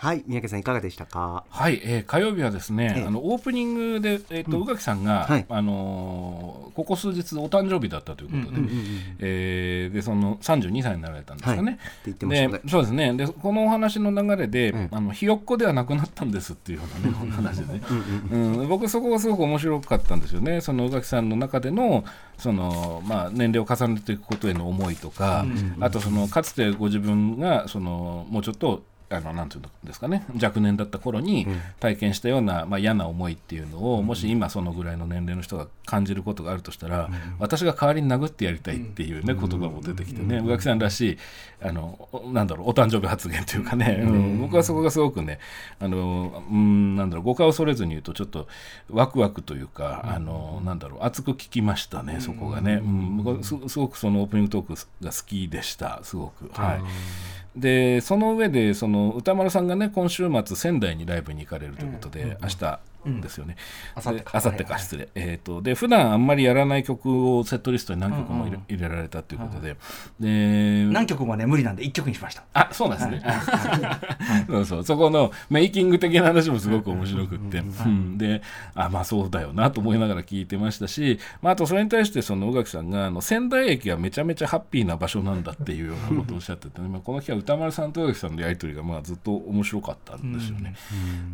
[0.00, 1.44] はい三宅さんいかがでしたか？
[1.50, 8.60] はい、えー、火曜日はですね、えー、あのオープニングで、えーと、うん、宇垣さんが、はい、あのー、ここ数日お誕生日だったということで、
[9.18, 13.12] えでその32歳になられたんですかね、はい、でそうですね。
[13.14, 17.82] でこのお話の流れで、うん、あのひよっこではなくなったんですっていうようなねこの話でね。
[18.30, 20.60] うん、僕そこがすごく面白かったんですよね。
[20.60, 22.04] その宇垣さんの中での
[22.36, 25.44] その、まあ、年齢を重ねていくことへの思いとか、
[25.80, 31.46] あとそのかつてご自分がそのもうちょっとあのなんていうんですかね若年だった頃に
[31.80, 41.18] 体験したような、まあ、嫌な思いっていうのをもし今そのぐらいの年齢の人が感じることがあるとしたら、私が代わりに殴ってやりたいっていうね、言葉も出てきてね宇垣さんらしい
[41.60, 45.38] あのなんだろうお誕生日発言というかね、うん、僕はそこがすごくね
[45.80, 48.46] あの、うん、なんだろう誤解を恐れずに言うとちょっと
[48.90, 56.50] ワクワクというか、あのなんだろう熱く聞きましたねそこがね、うん、すごくそのオープニングトークが好きでしたすごく。
[56.52, 56.80] はい。
[57.60, 62.80] でその上でその歌丸さんがね今週末仙台にライブに行かれるということで、うん、明日
[63.20, 63.56] ですよね。
[63.94, 64.14] あさっ
[64.54, 65.04] てか失礼。
[65.04, 68.62] はい、えっ、ー、とで普段あんまりやらない曲をセットリストに何曲も入れうん。
[68.62, 69.76] うん、入れられたということで、
[70.20, 72.44] で何曲もね無理なんで1曲にしました。
[72.52, 73.32] あそうなんですね。
[74.48, 74.84] そうそう。
[74.84, 78.42] そこのメイキング的な話もすごく面白くって、うん、で
[78.74, 90.74] あまあそうだよなと思いながら聞いてましたし、まああとそれに対してその宇垣さんがあの仙台駅はめちゃめちゃハッピーな場所なんだっていうようなことをおっしゃってて、ね、まあこの日は歌丸さんと宇垣さんのやり取りがまあずっと面白かったんですよね。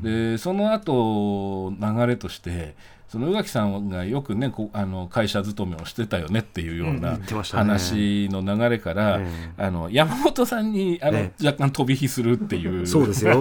[0.02, 2.74] でその後流れとして
[3.14, 7.16] その宇垣さんがよくねこあの会社勤めをしてたよねっていうような
[7.52, 9.20] 話の流れから、
[9.56, 13.40] あの山本さんにあの、若干飛び火するっていうそうですよ。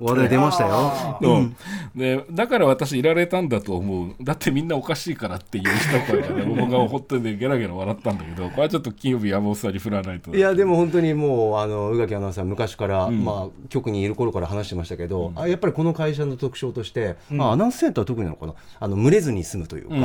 [0.00, 1.56] 話題出ましたよ、うん、
[1.94, 4.14] でだから私いられたんだと思う。
[4.20, 18.54] だってみんなおかしいからっていう一声がね 僕がほっとでゲラゲラ笑ったんだけどこれはちょっと金曜日山本さんに振らないといやでも本当にもうあの宇垣アナウンサー昔から、うん、まあ局にいる頃から話してましたけど、うん、あやっぱりこの会社の特徴として、まあ、アナウンスセンターは特になのかな。
[18.80, 19.96] あのれずに済むというか、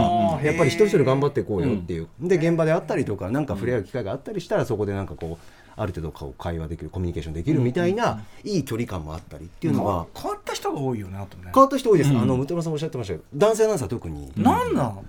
[0.43, 5.45] やっぱり一人一人頑張っていこうよっていう、で現場であったりとか何か触れ合う機会があったりしたらそこでなんかこう
[5.79, 11.51] ある程度こう会話できるコミュニケーションできるみたいな、いい距離感もあったりっていうのが、変わった人が多いよねあとね。
[11.53, 15.05] 変わった人多いです、あのムテマさんおっしゃってましたけど男性アナウンサー特に、なんなの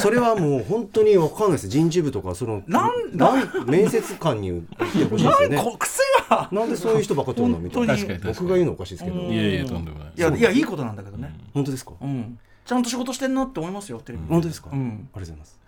[0.00, 1.68] それはもう本当に分かんないです。
[1.68, 5.56] 人事部とかそのなんなん面接官に来てほしいですよね。
[6.50, 7.58] なんでそういう人ばっか取るの？
[7.58, 7.94] みたいな。
[7.94, 8.18] 確かに。
[8.18, 9.16] 確かに僕が言うのおかしいですけど。
[9.20, 11.32] いやいやとんでもないいやいやいいことなんだけどね。
[11.54, 14.78] 本当ですか、うんちゃんと仕事してんなって思いますよテレビ本当ですか、うん。
[14.78, 15.58] ありがとうございます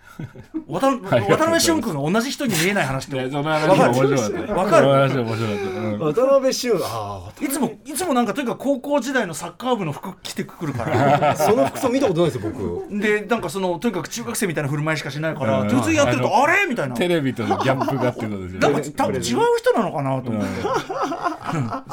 [0.69, 4.19] 渡渡辺俊君が同じ人に見えない話っていやその話も面白かる？
[4.19, 5.81] その話も面白かった。
[5.81, 5.99] うん。
[6.01, 11.31] 渡辺俊あいつもいつもなんかとにかく高校時代のサッカー部の服着てくるから。
[11.31, 13.01] あ その服装見たことないですよ僕。
[13.01, 15.69] でなんかそのとにかく中学生みたいな振る舞いしかしないからうん。
[15.69, 16.67] 突然やってるとああれ？
[16.69, 16.95] みたいな。
[16.95, 20.49] テレビとのギャップがっていうことですよなん多分違う人なのかなと思って。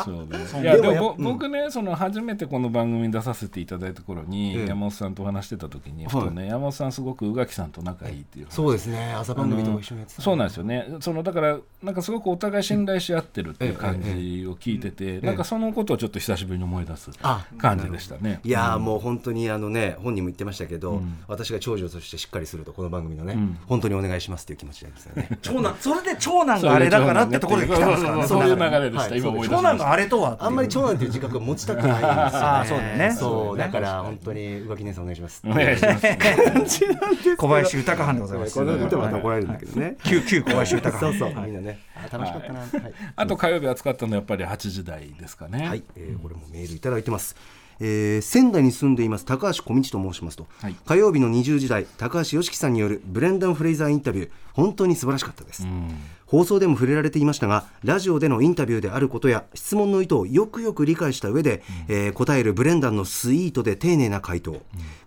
[0.04, 0.62] そうね。
[0.62, 4.68] いやででも僕ねその初めてこの番組に出させていただいた頃にええ。
[4.68, 8.52] 山本さんとお話してた時にふとね山本さんすごく宇垣さんと仲いいっていう話。
[8.54, 9.14] そうですね。
[9.18, 10.88] 朝番組とか一緒にやってたそうなんですよね。
[11.00, 18.40] そのだからなんかすごくお互い信頼し合ってるっていう感じを聞いててなんかそのことをちょっと久しぶりに思い出すあ感じでしたね。
[18.44, 21.20] いやーもう本当にあのね本人も言ってましたけど、うん。
[21.28, 23.58] 私が長女としてしっかりするとこの番組のね、うん。
[23.68, 25.30] 本当にお願いしますっていう気持ちなんですよね。
[25.42, 29.70] 長男それで長男があれだからってところで来たんですからねそういう流長れでした、はい今思い出しました。
[29.70, 32.12] 男があれとはあんまり長男っていう自覚を持ちたくないんですよね。
[32.14, 33.12] あーそうだよね。
[33.12, 35.42] そそううだから本当に浮気姉さんお願いします。
[35.46, 36.08] お願いします。
[37.38, 38.54] 小林豊藩でございます。
[38.54, 41.80] これ見てもらったら怒られるんだけどね、旧旧小林豊そう藩そう、みんなね。
[41.96, 42.60] あ楽しかったな。
[42.60, 42.70] はい、
[43.16, 45.68] あと火曜日扱ったのはやっぱり8時台ですかね。
[45.68, 47.36] はい、えーこれもメールいただいてます。
[47.80, 50.76] えー仙台に住んでいます高橋小道と申しますと、はい。
[50.86, 54.30] 火曜日の20時台高橋良樹さんによるブレンダン・フレイザーインタビュー。
[54.54, 55.88] 本当に素晴らしかったです、うん。
[56.26, 64.60] 放送でも触れられていましたがラジオでのインタビューであることや質問の意図をよくよく理解した上で、えー答えるブレンダンのスイートで丁寧な回答、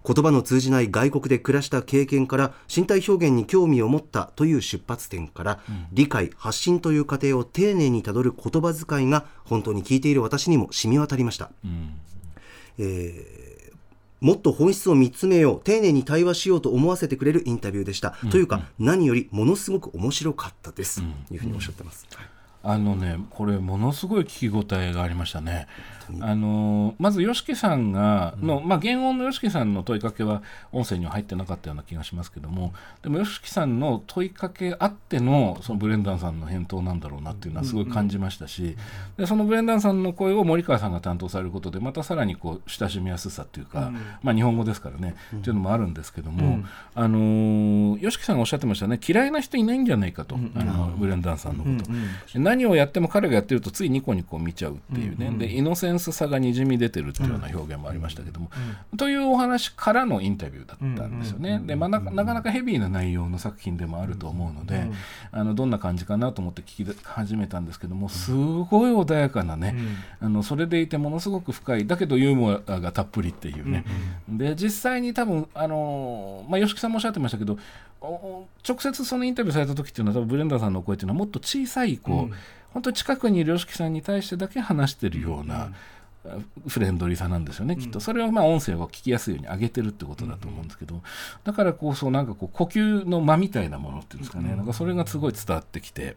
[0.06, 5.60] 言葉の通じない外国で暮らした経験から身体表現に興味を持ったという出発点から、
[5.92, 11.94] 理解発信という過程を丁寧にたどる言葉遣いが本当に聞いている私にも染み渡りました、うん
[12.78, 13.60] えー
[14.20, 22.06] もっと本質を見つめよう丁寧に対話しようと思わせてくれるインタビューでした、というか何よりものすごく面白かったです、というふうにおっしゃってます、
[22.62, 25.66] あのねこれものすごい聞き応えがありましたね。
[26.20, 30.42] あのまず YOSHIKI さんがの、まあ、原音の YOSHIKI さんの問いかけは
[30.72, 38.76] 音声には入ってなかったような気がしますけどもでも YOSHIKI さんの問いかけあってのそのブレンダンさんの返答なんだろうなっていうのはすごい感じましたし
[39.16, 43.92] でそのブレンダンさんの声を森川さんが担当されることでまたさらにこう親しみやすさっていうか、
[44.22, 47.18] まあ、日本語ですからね、っていうのもあるんですけども、あの
[47.98, 52.38] YOSHIKI さんがおっしゃってましたね嫌いな人いないんじゃないかと、あのブレンダンさんのこと。
[52.38, 58.50] 何をやっても彼がやってるとついニコニコ見ちゃうっていうね、でイノセンスさがにじみ出てるっていうような表現もありましたけども、
[58.96, 61.62] というお話からのインタビューだったんですよね。
[61.64, 64.90] で、まあ、ななかなかヘビーな内容の作品でもあると思うので、
[65.30, 69.76] あのどんな感じかなと思って聞き始めたんですけどもすごい穏やかなね、
[70.20, 73.84] あのそれでいてものすごく深いだけどユーモアがたっぷりっていうね、
[74.28, 77.58] で実際に多分あの、まあ、吉木さんもおっしゃってましたけど
[78.02, 82.34] 直接そのインタビューされた時っていうのは多分ブレンダーさんの声っていうのはもっと小さいこう、
[82.72, 85.72] 本当に近くにいる YOSHIKI さんに対してだけ話してるような、
[86.68, 87.98] フレンドリーさなんですよね、きっと。
[87.98, 91.00] それをまあ音声を聞きやすいように上げてるってことだと思うんですけど、
[91.44, 96.16] だからこそなんかこう呼吸の間みたいなものっていうんですかね、なんかそれがすごい伝わってきて、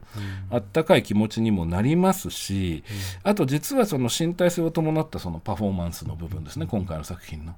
[0.51, 2.83] あったかい気持ちにもなりますし、
[3.23, 7.55] あと実はその身体性を伴ったそのパフォーマンスの部分ですね今回の作品の。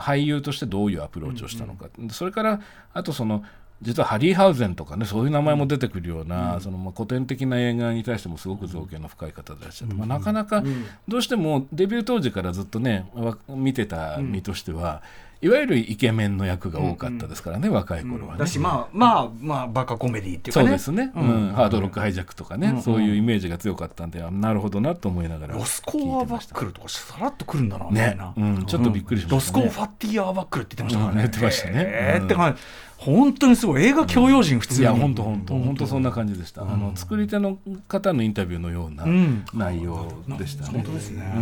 [0.00, 2.60] 俳優としてどういうアプローチをしたのか、それから
[2.94, 3.44] あとその
[3.84, 10.64] 実はハリーハウゼンとかねそういう名前も出てくるような、そのまあ古典的な映画に対してもすごく造詣の深い方でいらっしゃって、まあ、なかなか
[11.06, 15.02] どうしてもデビュー当時からずっとねわ見てた身としては、
[15.42, 18.38] いわゆるイケメンの役が多かったですからね、若い頃はね。
[18.38, 20.66] だしまあまあまあバカコメディっていうかね。
[20.66, 21.52] そうですね、うん。
[21.54, 28.64] ハードロックハイジャックとかね、そういうイメージが強かったんであなるほどなと思いながらロスコーアーバックルとかさらっとくるんだなみたいな、ねうん。
[28.64, 29.64] ちょっとびっくりしましたね。
[29.64, 31.30] ロスコーファッティアーバックルって言ってましたからね、うん。
[31.30, 31.72] 言ってましたね。
[31.72, 32.62] うんえーって感じ
[32.96, 33.84] 本当にすごい。
[33.84, 35.54] 映画教養人普通に、いや本当本当。
[35.58, 41.32] 本当そんな感じでした、あの作り手の方のインタビューのようなうん内容でしたね、本当ですね。
[41.36, 41.38] う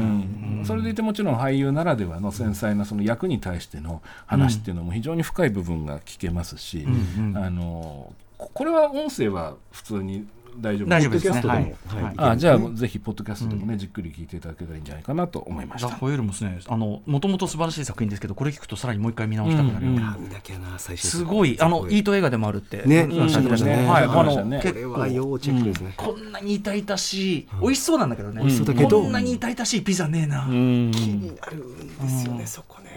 [0.62, 0.65] ん。
[0.65, 6.87] それでいてもちろん俳優ならではの繊細なその役に対しての話っていうのも非常に深い部分が聞けますし、
[7.35, 10.27] あのここれは音声は普通に
[10.59, 11.33] 大丈夫大丈夫ですね。
[11.33, 12.03] ポッドキャストでも。
[12.05, 12.17] はい。
[12.17, 12.33] はい。
[12.33, 15.95] あじゃあぜひポッドキャストでもね、じっくり聞いていただけたらいいんじゃないかなと思いましザ・た。
[15.95, 22.83] ホエールもですねあのもともと素晴らしい作品ですけどこれ聞くとさらにもう一回見直したくなるすごいあのイート映画でもあるって。
[22.85, 23.09] ね。
[23.11, 23.75] おっしゃってましたね。
[23.75, 23.88] うん。
[23.88, 28.41] はいあのこれは要チェックですね、こんなに痛々しい美味しそうなんだけどね。
[28.41, 29.03] 美味しそうだけど。
[29.03, 30.91] こんなに痛々しいピザねえな、うん。
[30.93, 32.91] 気になるんですよね、そこね。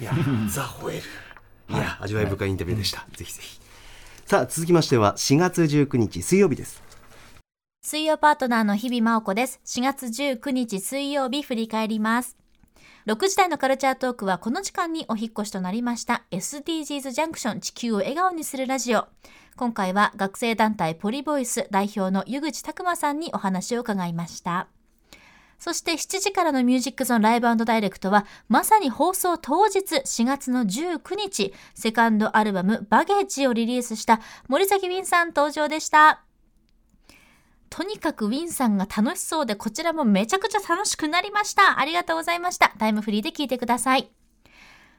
[0.00, 0.12] いや
[0.48, 0.96] ザ・ホエー
[1.68, 1.74] ル。
[1.74, 3.60] いや味わい深いインタビューでした、ぜひぜひ。
[4.26, 6.82] さあ続きましては4月19日水曜日です
[7.88, 9.60] 水曜パートナーの日々真央子です。
[9.64, 12.36] 4月19日水曜日振り返ります。
[13.06, 19.06] 6時台のカルチャートークはこの時間にお引越しとなりました SDGs ジャンクション地球を笑顔にするラジオ。
[19.54, 24.66] 今回は学生団体ポリボイス代表の湯口拓馬さんにお話を伺いました。
[25.60, 36.24] そして7時からのミュージックゾーンライブダイレクトは、まさに放送当日4月の19日、セカンドアルバムバゲージをリリースした森崎ウィンさん登場でした。
[37.76, 41.78] とにかくウィンさんが楽しそうで、こちらもめちゃくちゃ楽しくなりました。
[41.78, 42.72] ありがとうございました。
[42.78, 44.10] タイムフリーで聞いてください。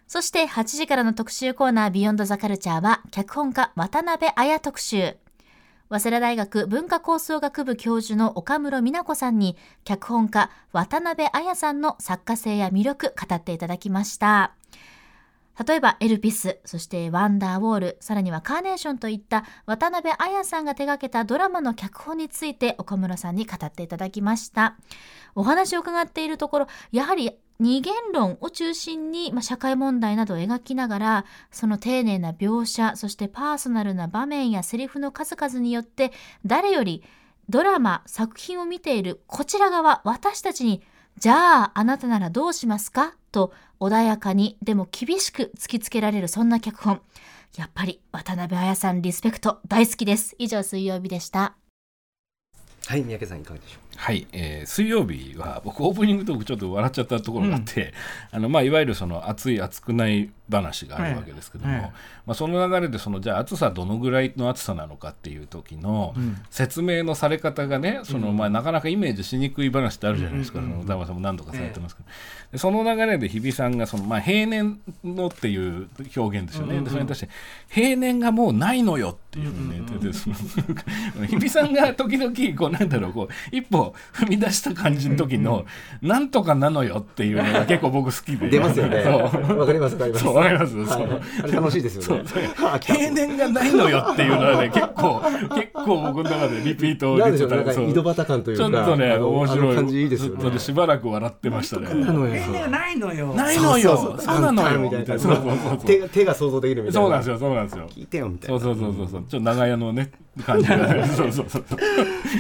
[0.06, 5.18] そして8時からの特集コーナービヨンドザカルチャーは、脚本家渡辺彩特集。
[5.90, 14.57] 早稲田大学文化構想学部教授の岡室美奈子さんに、脚本家渡辺彩さんの作家性や魅力語っていただきました。
[15.66, 24.78] 例えばエルピス、そしてワンダーウォール、さらにはカーネーションといった渡辺彩さんが手掛けたドラマの脚本について岡村さんに語っていただきました。
[25.36, 36.12] お話を伺っているところ、やはり二元論を中心に、まあ、社会問題などを描きながら、その丁寧な描写、そしてパーソナルな場面やセリフの数々によって、
[36.46, 37.04] 誰より
[37.50, 40.84] ドラマ、作品を見ているこちら側、私たちに
[41.18, 43.16] じゃあ、あなたならどうしますか？
[43.38, 47.02] と穏やかにでも厳しく突きつけられるそんな脚本。
[47.56, 50.36] やっぱり渡辺彩さんリスペクト大好きです。
[50.40, 51.56] 以上水曜日でした。
[52.88, 57.94] はい、三宅さんいかがでしょうはい、えー、水曜日は僕オープニングトークちょっと笑っちゃったところがあって、
[58.32, 61.82] うん、あのまあいわゆるその熱い熱くない話があるわけですけども、はい。
[61.82, 61.92] はい、
[62.28, 66.14] まあ、その流れでそのじゃあ暑さどのぐらいの暑さなのかっていう時の
[66.50, 72.10] 説明のされ方がね、そのまあなかなかイメージしにくい話ってあるじゃないですか、歌丸さんも何度かされてますけど、
[72.52, 77.30] でその流れで日比さんがそのまあ平年のっていう表現ですよね、でそれに対して
[77.70, 85.66] 平年がもうないのよっていうふうにね、うんうん、 日比さんが時々こうなんだろうこう一歩踏み出した感じの時の、
[86.02, 88.50] なんとかなのよっていうのが結構僕好きで。
[88.50, 89.04] 出ますよね。
[89.04, 90.28] わかりますわかります。
[90.28, 90.76] わかります。
[90.78, 91.08] はい、
[91.44, 92.24] あれ楽しいですよね。
[92.82, 95.22] 平年がないのよっていうのはね、結構、
[95.56, 98.64] 結構僕の中でリピートでちょっと井戸端感というか。
[98.64, 99.76] ちょっとね、面白い。
[99.76, 100.60] 感じいいですよね。
[100.60, 101.88] しばらく笑ってましたね。
[101.88, 103.34] 平年がないのよ。
[103.34, 104.18] ないのよ。
[104.20, 104.80] そうなのよ。
[104.80, 105.78] みたいな。
[105.86, 107.02] 手手が想像できるみたいな。
[107.02, 107.88] そうなんですよ、そうなんですよ。
[107.90, 108.60] 聞いてよみたいな。
[108.60, 109.24] そうそうそうそう。
[109.24, 110.12] ちょっと長屋のね、
[110.44, 111.66] 感じが、そうそうそう。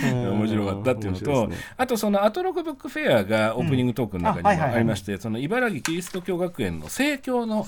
[0.05, 7.65] 面白かったっていうのと、あとそのアトロクブックフェアがオープニングトークの中にもありまして、その茨城キリスト教学園の生協の、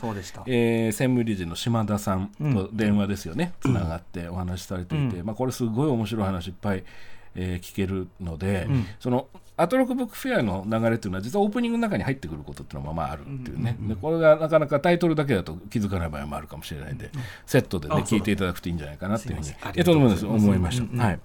[0.48, 6.84] えー、専務理事の島田さんと電話ですよね、つながってお話しされていて、まあ、これすごい面白い話いっぱい、
[7.42, 8.68] えー、聞けるので、
[9.00, 17.10] そのアトロクブックフェアの流れというのは実はオープニングの中に入ってくることっていうのもまああるっていうね、でこれがなかなかタイトルだけだと気づかない場合もあるかもしれないんで、
[17.46, 21.04] セットでね聞いていただくといいんじゃないかなっていうふうに思いました。
[21.04, 21.20] はい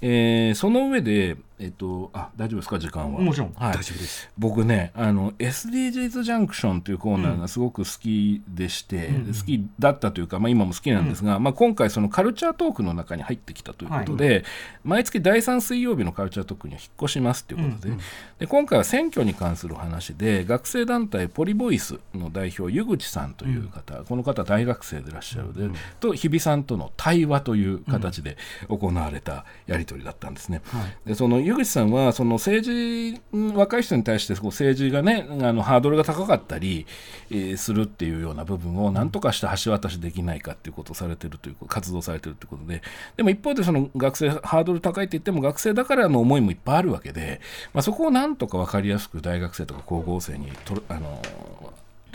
[0.00, 3.20] えー、その上で、えっと、あ大丈夫ですか時間は？
[3.20, 4.30] もちろん、はい、大丈夫です。
[4.38, 14.44] 僕ねあの SDGs ジャンクションというコーナーがすごく好きでして、うん、好きだったというか、まあ、今も好きなんですが、うん、まあ、今回そのカルチャートークの中に入ってきたということで、はい、
[14.84, 17.98] 毎月第3水曜日のカルチャートークには引っ越しますということでうん、
[18.38, 28.36] で今回は選挙に関する話で学生団体ポリボイスの代表湯口さんという方、この方大学生でいらっしゃるで、と日比さんとの対話という形で
[28.68, 30.60] 行われたやり取りだったんですね。
[30.66, 33.20] はい、でその湯口さんはその政治
[33.54, 36.86] 若い人に対してこう政治がねあのハードルが高かったり、
[37.30, 42.82] えー、するっていうような部分を何とかして橋渡しできないかっていうことをされてるという活動されてるということで
[43.16, 47.40] でも一方でその学生ハードル高いって言っても学生だからの思いもいっぱいあるわけで、
[47.72, 51.22] まあ、そこをなんとか分かりやすく大学生とか高校生にとあの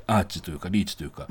[0.08, 1.28] アーチというかリーチというか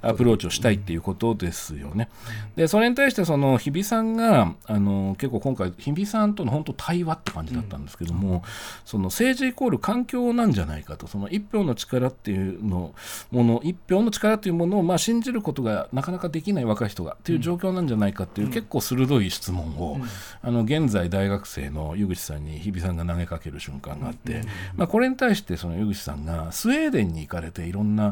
[0.00, 2.08] アプローチをしたいっていうことですよね。
[2.56, 8.42] でそれに対してその日比さんがあの結構今回日比さんとの本当対話って感じだったんですけども、
[8.84, 12.94] その政治イコール環境なんじゃないかとその一票の力っていうの
[13.30, 19.98] もの一票の力というものをまあ信じることがなかなかできない若い人がっていう状況なんじゃないかっていう結構鋭い質問を、
[20.42, 24.42] あの現在大学生の湯口さんに日比さんが投げかける瞬間があって、
[24.76, 28.11] まあ、これに対してその湯口さんがスウェーデンに行かれていろんな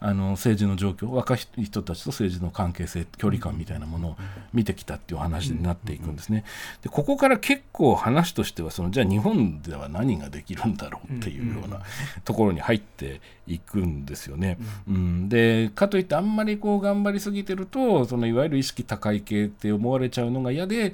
[0.00, 4.16] あの政治の状況若い人たちと政治の関係性距離感みたいなものを
[4.52, 6.44] 見てきたっていう話になっていくんですね。
[6.82, 11.80] でここから結構話としてはそのじゃあ日本では何ができるんだろうっていうような
[12.24, 14.58] ところに入っていくんですよね。
[14.88, 20.92] うん、でかといってあんまりこう頑張りすぎてるとそのいわゆる意識高い系って思われちゃうのが嫌で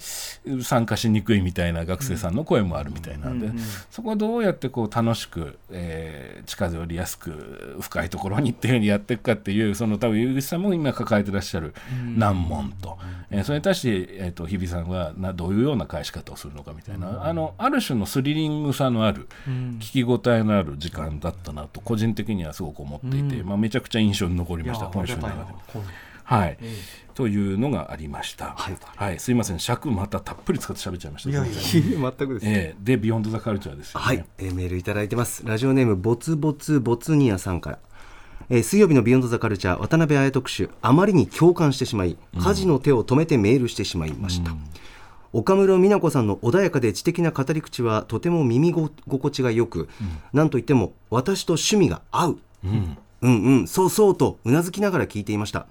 [0.63, 3.51] 参加しにくいみたいな学生さんの声もあるみたいなんで、
[3.91, 11.75] そこはどうやってこう楽しく、えー、近寄りやすく深いところに何っていうふうにやっていくかっていうその多分井口さんも今抱えてらっしゃる
[12.17, 12.99] 難問と、
[13.31, 25.61] えー、それに対して、えーと、日比さんはなどういうような返し方をするのかみたいな、あのある種のスリリングさのある、聞き応えのある時間だったなと個人的にはすごく思っていて、まあ、めちゃくちゃ印象に残りました今週の中でも。
[26.27, 26.59] はい、
[27.15, 28.47] というのがありました。
[28.57, 31.31] はい、はい、すいません、尺またたっぷり使って喋っちゃいました。
[31.31, 35.47] いやいや全くです、ね、えー、で、ビヨンドザカルチャーです、ね、はい、えー、メールいただいてます。
[35.47, 37.79] ラジオネームボツボツボツニアさんから。
[38.49, 44.59] えー、水曜日のビヨンドザカルチャー渡辺あや特集あまりに共感してしまい家事の手を止めてメールしてしまいました、うん、
[45.33, 49.89] 岡室美奈子さんの穏やかで知的な語り口はとても耳心地がよく、
[50.35, 53.69] うん、といっても私と趣味が合う、うん、うんうん。
[53.69, 55.67] そうそうとうなずきながら聞いていました。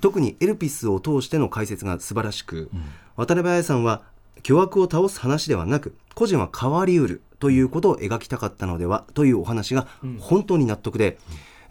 [0.00, 2.82] 特にエルピスを通しての解説が素晴らしく、うん、
[3.16, 4.02] 渡辺彩さんは
[4.42, 9.86] 巨悪を倒す話ではなく個人は変わりうるということを描きたかったのではというお話が
[10.18, 11.18] 本当に納得で、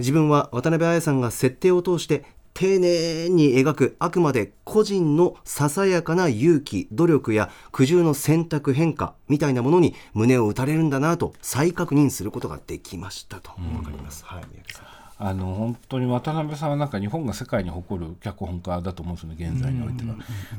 [0.01, 14.25] 自分は渡辺彩さんが設定を通して丁寧に描くあくまで個人のささやかな勇気努力や苦渋の選択変化みたいなものに胸を打たれるんだなと再確認することができましたと分かります。
[14.25, 14.91] はい、宮城さん
[15.23, 20.15] あの本当に渡辺さんはなんか日本が世界に誇る脚本家だと思うんですよね現在においては。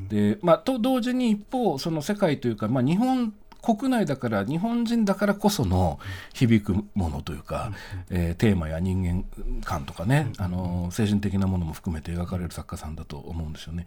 [0.09, 6.01] でまあ、と同時に一方その世界というか、まあ、日本国内だから日本人だからこその
[6.35, 7.73] 響くものというか、
[8.11, 9.25] えー、テーマや人間
[9.65, 13.87] 観とかね、あの精神的なものも含めて描かれる作家さんだと思うんですよね。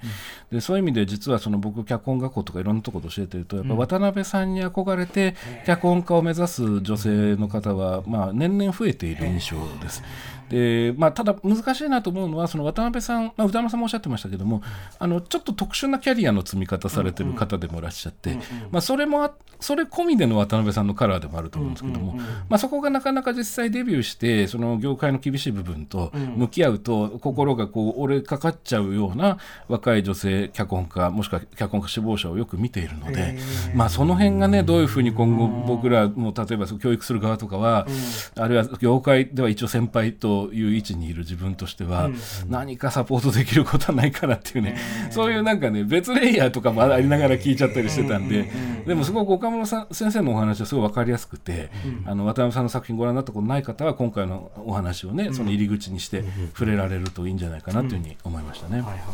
[0.51, 10.01] でそういう意味で実はその僕脚本学校とかいろんなところで教えてるとやっぱ渡辺さんに憧れて脚本家を目指す女性の方は、まあ、年々増えている印象です。
[10.49, 14.61] でまあ、ただ難しいなと思うのはその渡辺さん、まあ、宇多山さんもおっしゃってましたけども
[14.99, 18.37] あのちょっと特殊なキャリアの積み方されてる方でもいらっしゃって、
[18.69, 19.31] まあ、それも
[19.65, 33.39] それ込みでの渡辺さんのカラーでもあると思うんですけども、まあ、そこがなかなか実際デビューしてその業界の厳しい部分と向き合うと心がこう折れかかっちゃうような若い女性脚本家もしくは脚本家志望者をよく見ているので、
[33.73, 37.87] まあ、その辺がねどういうふうに今後僕らも例えば教育する側とかは、
[38.35, 42.11] あるいは業界では一応先輩という位置にいる自分としては、
[42.47, 44.77] 何かサポートできることはないかなっていうね、
[45.09, 48.51] そういうなんかね別レイヤーとかもありながら聞いちゃったりしてたんで、
[48.85, 51.69] でもすごく岡村さん先生のお話はすごい分かりやすくて、
[52.05, 58.75] あの渡辺さんの作品ご覧になったことない方は今回のお話をねその入り口にして触れられるといいんじゃないかなというふうに思いましたね。
[58.75, 59.07] はいはいはい、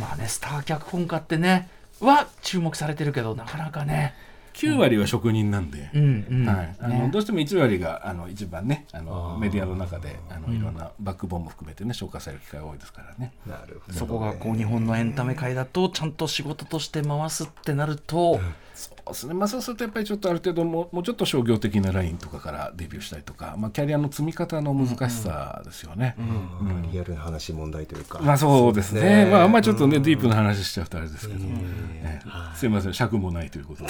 [0.00, 1.68] まあねスター脚本家ってね
[2.00, 4.14] は注目されてるけどなかなかね。
[4.54, 6.76] 9割は職人なんで、はい。
[6.78, 13.32] あのどうしても1割があの一番ねあのメディアの中であのいろんなバックボーンも含めてね紹介される機会が多いですからね。
[13.46, 18.40] なるほどそこがこう日本のエンタメ界だとちゃんと仕事として回すってなると、
[18.74, 26.16] そうですね、まあ、そうするとやっぱりちょっとある程度ももうちょっと商業的なラインとかからデビューしたりとか、まあ、キャリアの積み方の難しさですよね。
[26.18, 28.18] うんうんうん、リアルな話問題というか。
[28.20, 29.00] まあそうですね。
[29.00, 32.22] すねまああんまりちょっとね、ディープな話しちゃうとあれですけど、ね、
[32.56, 33.88] すいません尺もないということで。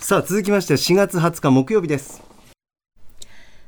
[0.00, 2.22] さあ続きまして4月20日木曜日です。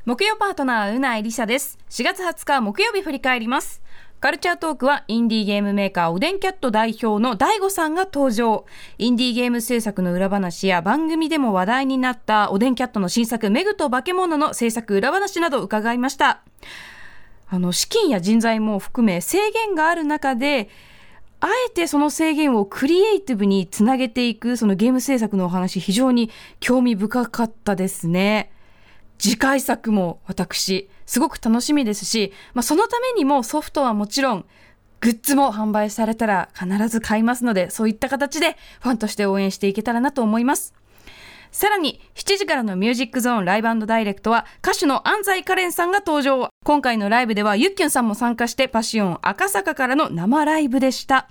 [0.04, 1.78] 木曜パートナーうないりさです。
[1.90, 3.82] 4月20日木曜日振り返ります。
[4.22, 8.66] カルチャートークはインディーゲームメーカーおでんキャット代表の DAIGO さんが登場。
[8.96, 16.42] インディーゲーム制作の裏話や番組でも話題になったおでんキャットの新作メグと化け物の制作裏話など伺いました。
[17.48, 20.68] あの、資金や人材も含め制限がある中で、
[21.40, 28.52] あえてその制限をクリエイティブにつなげていくそのゲーム制作のお話非常に興味深かったですね。
[29.18, 34.44] 次回作も私すごく楽しみですし、まあ、そのためにもソフトはもちろん、
[35.00, 40.74] グッズも販売されたら必ず買いますので、そういった形でファンとして応援していけたらなと思います。
[41.52, 46.48] さらに、7時からのミュージックゾーンライブダイレクトは、歌手の安西カレンさんが登場。
[46.64, 51.28] 今回のライブでは、ゆっきゅんさんも参加して、パシオン赤坂からの生ライブでした。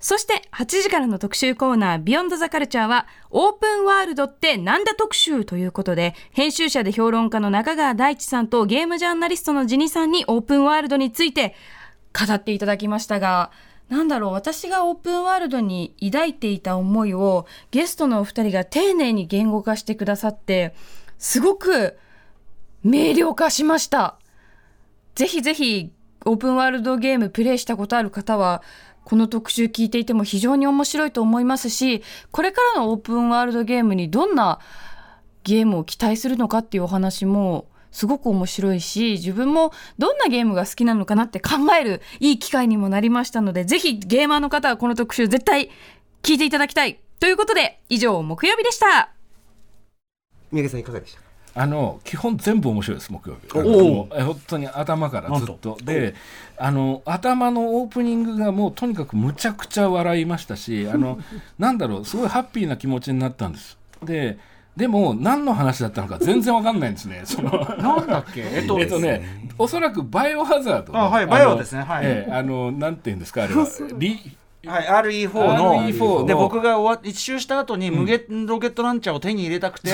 [0.00, 11.54] そして8時からの特集コーナービヨンドザカルチャーはオープンワールドってなんだ特集ということで編集者で評論家の中川大地さんとゲームジャーナリストのジニさんにオープンワールドについて
[12.12, 13.50] 語っていただきましたが
[13.88, 20.74] なんだろう私がオープンワールドに抱いていた思いをゲストのお二人が丁寧に言語化してくださって
[21.18, 21.96] すごく
[22.84, 24.18] 明瞭化しました。
[25.14, 25.90] ぜひぜひ
[26.24, 28.62] オープンワールドゲームプレイしたことある方は
[29.08, 34.60] この特集聞いていても非常に面白いと思いますし、これからのオープンワールドゲームにどんな
[35.44, 45.70] ゲームを期待するのかっていうお話もすごく面白いし、自分もどんなゲームが好きなのかなって考えるいい機会にもなりましたので、ぜひゲーマーの方はこの特集絶対
[46.22, 47.00] 聞いていただきたい。
[47.18, 49.14] ということで、以上、木曜日でした。
[50.52, 51.27] 三宅さんいかがでした？
[51.60, 55.76] あの基本全部面白いです木曜日おお本当に頭からずっと。
[55.82, 56.14] で
[56.56, 61.18] あの頭のオープニングがもうとにかくむちゃくちゃ笑いましたしあの
[61.58, 63.76] なんだろうすごいハッピーな気持ちになったんです。
[64.04, 64.38] で
[64.76, 67.22] でも何の話だったのか全然わかんないんですね。
[67.24, 71.82] そのなんだっけ、 えっと、えっとね、おそらくバイオハザード、あはいバイオですね。
[71.82, 72.02] はい。
[72.04, 73.66] えー、あのなんていうんですかあれは。
[73.96, 74.20] リ
[74.68, 75.82] はい、RE4 の。
[75.82, 79.90] RE4 で僕が終わ一周した後に無限ロケットランチャーを手に入れたくて、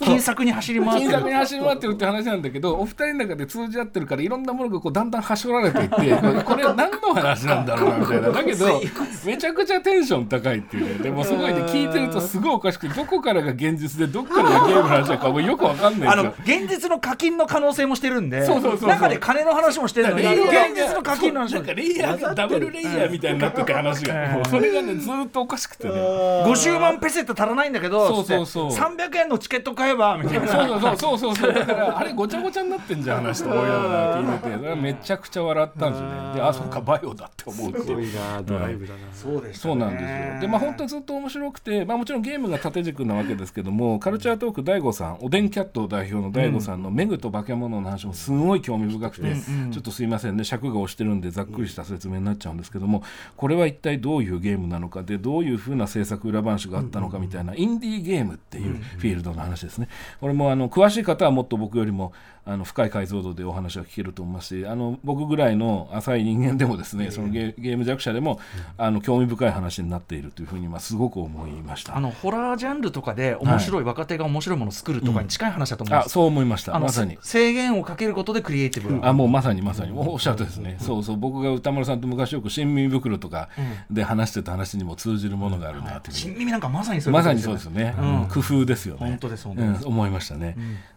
[0.00, 1.10] 金策に走り回ってる。
[1.10, 5.94] 金策に走り回ってるって話なんだけどお二人の中で通じ合ってるからいろんなものがこうだんだんはしょられていって
[6.44, 8.30] これは何の話なんだろうなみたいな。
[8.30, 8.80] だけど
[9.24, 11.04] めちゃくちゃテンション高いっていうね。
[11.04, 11.60] でもすごいね。
[11.62, 21.60] 聞いてるとすごいおかしくてどこからが現実でどこからがゲームの話だかもうよくわかんないあの現実の課金の可能性もしてるんでそうそうそう中で金の話もしてるのに現実の課金の話も。
[21.60, 25.94] なんかレイヤーがダブルレイヤーみたいになってる話がも うそれがねずっとおかしくてね。
[25.94, 28.70] 50万ペセット足らないんだけどそうそうそう。
[28.70, 30.46] 300円のチケット買えばみたいな。
[30.48, 31.18] そうそうそう。
[31.18, 36.34] そうそうだからあれごちゃごちゃになってんじゃん話と思いながら聞いててめちゃくちゃ笑ったんですよね。
[36.34, 38.12] であそうかバイオだって思うっていう。
[38.44, 39.00] ドライブだな。
[39.12, 40.40] そうですそうなんですよ。
[40.40, 49.34] でまあ本当にずっと面白くてまあもちろんゲームが縦軸なわけですけどもカルチャートーク大悟さんおでんキャット代表の大悟さんのメグと化け物の話もすごい興味深くて
[49.70, 53.02] ちょっとすいませんね尺が押してるんでざっくりした説明になっちゃうんですけども
[53.36, 59.88] これは一体どういうゲームなのかでどういうふうな制作裏話があったのかみたいなインディーゲームっていうフィールドの話ですね。
[60.20, 62.12] これもあの詳しい方はもっと僕よりも
[62.46, 68.38] あの深い解像度でお話が聞けると思いますしあの僕ぐらいの浅い人間でもですねそのゲゲーム弱者でも、
[68.76, 71.96] あの興味深い話になっているというふうに、まあ、すごく思いました。
[71.96, 76.78] あのホラージャンルとかで面白い、はい、若手が面白いものを作るとかに近い話だと思います、うん、そう思いました。
[76.78, 77.18] まさに。
[77.22, 79.06] 制限をかけることでクリエイティブ。
[79.06, 79.92] あもうまさにまさに。
[79.94, 81.16] おっしゃるとですね、そうそう。
[81.16, 83.48] 僕が歌丸さんと昔よく新耳袋とか
[83.90, 87.94] で話してた話にも通じるものがあるなという、新耳なんかまさにそうまさにそうですよね、
[88.32, 89.00] 工夫ですよね。
[89.00, 90.56] 本当です本当です、思いましたね、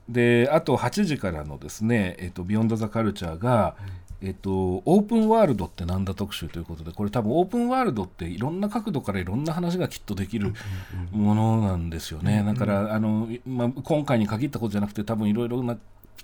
[0.09, 3.75] であと8時からのですね、えっと、ビヨンド・ザ・カルチャーが、
[4.21, 10.53] えっと、オープンワールドってなんだ特集ということでこれ多分オープンワールドっていろんな角度からいろんな話がきっとできる
[11.11, 15.77] ものなんですよね、だからあの、まあ、今回に限ったことじゃなくて多分いろいろな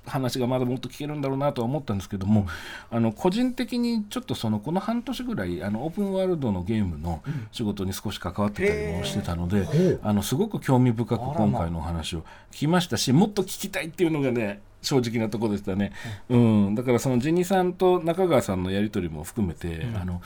[0.06, 2.48] 話がまだもっと聞けるんだろうなとは思ったんですけども、
[2.92, 7.22] あの個人的にちょっとそのこの半年ぐらいあのオープンワールドのゲームの
[7.52, 9.68] 仕事に少し関わってたりもしてたので、
[10.04, 12.22] あのすごく興味深く今回のお話を
[12.52, 15.94] 聞きましたしもっと聞きたいっていうのがね正直なところでしたね、
[16.30, 20.22] うん、だからそのジニさんと中川さんのやり取りも含めて、うん、あの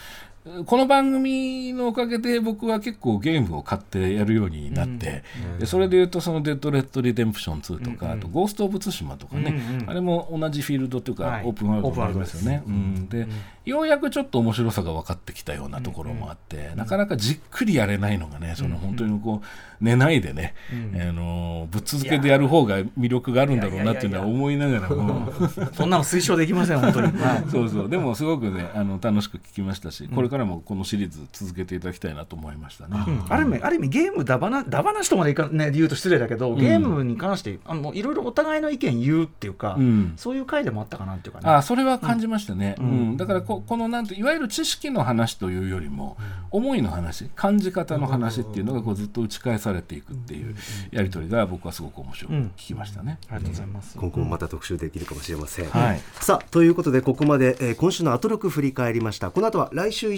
[0.66, 5.24] この番組のおかげで僕は結構ゲームを買ってやるようになって、
[5.60, 8.12] うん、それでいうとその「デッド・レッド・リデンプション2」とか、うん。
[8.12, 12.64] うん、あと「ゴースト・オブ・ツシマ」とかね、うんうん、あれも同じフィールドというか、はい、オープンワールドになりますよね。
[12.66, 13.28] うん、で、
[13.66, 25.32] ようやくちょっと面白さが分かってきたようなところもあって、なかなかじっくりやれないのがねその本当にこう寝ないでね、あのぶっ続けでやる方が魅力があるんだろうなっていうのは思いながらも。
[25.74, 27.12] そんなの推奨できません本当に、
[27.52, 27.90] そうそう。
[27.90, 32.98] でもすごくねあの楽しく聞きましたしこれからもこのシリーズ続けていただきたいなと思いましたね、
[33.30, 39.78] ある意味ある意味ゲームだばなだ話とまでいか、ね、言うと失礼だけどゲームに関してあのいろいろお互いの意見言うっていうか、
[40.16, 41.50] そういう回でもあったかなっていうかね。
[41.50, 43.18] あそれは感じましたね、うん。
[43.18, 46.18] だからここのなんていわゆる知識の話というよりも、
[46.52, 50.56] 思いの話感じ方の話っていうのがこうずっと打ち返されていくっていう
[50.92, 53.98] やり取りが僕はすごく面白く聞きましたね、ありがとうございます。
[53.98, 59.32] 今後もまた特集できるかもしれません、はい、さあということでここまで、えー、今週のアトロク振り返りました。
[59.32, 60.18] この後は来週1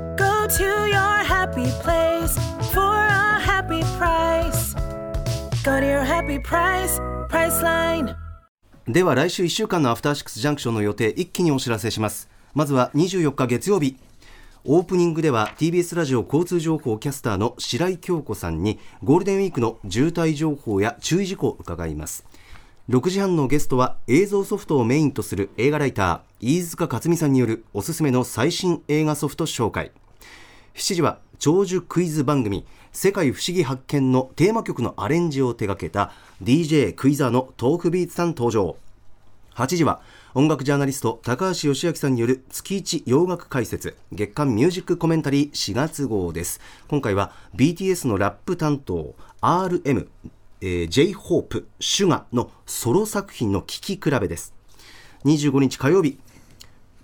[0.21, 2.37] Go to your happy place
[2.71, 4.75] for a happy price.
[5.63, 8.15] Go to your happy price, Priceline.
[8.87, 13.97] では来週1週間のアフターシックスジャンクションの予定一気にお知らせしますまずは24日月曜日
[14.63, 22.25] オープニングでは TBS ラジオ交通情報キャスターの白井京子さんにゴールデンウィークの渋滞情報や注意事項を伺います
[22.89, 29.91] 6時半のゲストは映像ソフトをメインとする映画ライター飯塚克美さんによるおすすめの最新映画ソフト紹介
[30.75, 36.11] 7時は長寿クイズ番組世界不思議発見のテーマ曲のアレンジを手掛けた
[36.43, 38.77] DJ クイザーのトークビーツさん登場。
[39.55, 40.01] 8時は
[40.33, 46.61] 音楽ジャーナリスト高橋義明さんによる月一洋楽解説月間ミュージックコメンタリー4月号です。
[46.87, 50.07] 今回は BTS のラップ担当 RM、
[50.61, 54.53] えー、J-HOPE シュガのソロ作品の聴き比べです。
[55.25, 56.17] 25日火曜日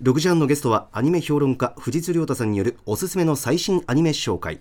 [0.00, 4.60] 6時半のゲストはアニメ評論家藤津亮太さんによるおすすめの最新アニメ紹介。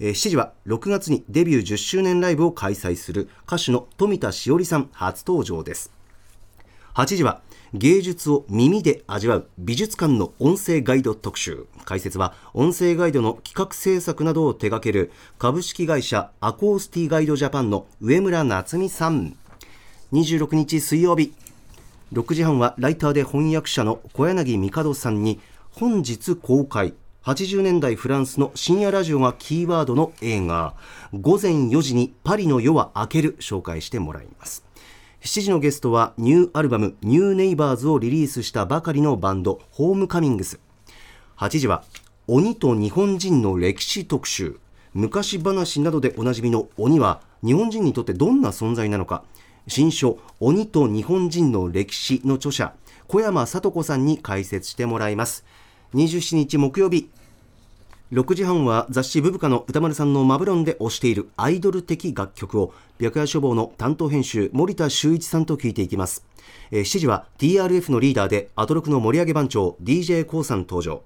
[0.00, 5.92] 7時は6月にデビュー10周年ライブを開催する歌手の富田しおりさん初登場です。
[6.94, 11.68] 8時は芸術を耳で味わう美術館の音声ガイド特集。
[11.84, 19.36] 解説は音声ガイドの企画制作などを手掛ける株式会社アコースティガイドジャパンの上村夏美さん。
[20.12, 21.32] 26日水曜日
[22.12, 25.40] 6時半はライターで翻訳者の小柳帝さんに
[25.70, 26.92] 本日公開。
[27.24, 30.74] 80年代フランスの深夜ラジオがキーワードの映画。
[31.14, 34.62] 午前4時にパリの夜は明ける紹介してもらいます。
[35.22, 40.60] 7時のゲストはニューアルバムニューネイバーズをリリースしたばかりのバンドホームカミングス。
[41.38, 41.82] 8時は
[42.26, 44.58] 鬼と日本人の歴史特集。
[44.92, 49.24] 昔話などでおなじみの鬼は日本人にとってどんな存在なのか。
[49.68, 52.74] 新書鬼と日本人の歴史の著者
[53.06, 55.44] 小山聡子さんに解説してもらいます。
[55.94, 57.10] 27日木曜日
[58.12, 66.26] 6時半は雑誌ブブカの歌丸さんのマブロンで推しているアイドル的楽曲を白夜書房の担当編集森田修一さんと聞いていきます、
[66.72, 71.02] 7時は TRF のリーダーでアトロクの盛り上げ番長 d j k o さん登場。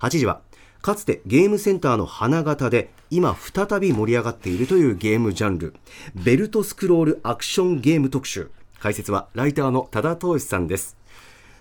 [0.00, 0.40] 8時は
[0.86, 5.74] かつてゲームセンターの花形で今再び盛り上がっているというゲームジャンル。
[6.14, 8.52] ベルトスクロールアクションゲーム特集。
[8.78, 10.96] 解説はライターの多田投資さんです。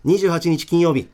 [0.05, 1.07] 28日金曜日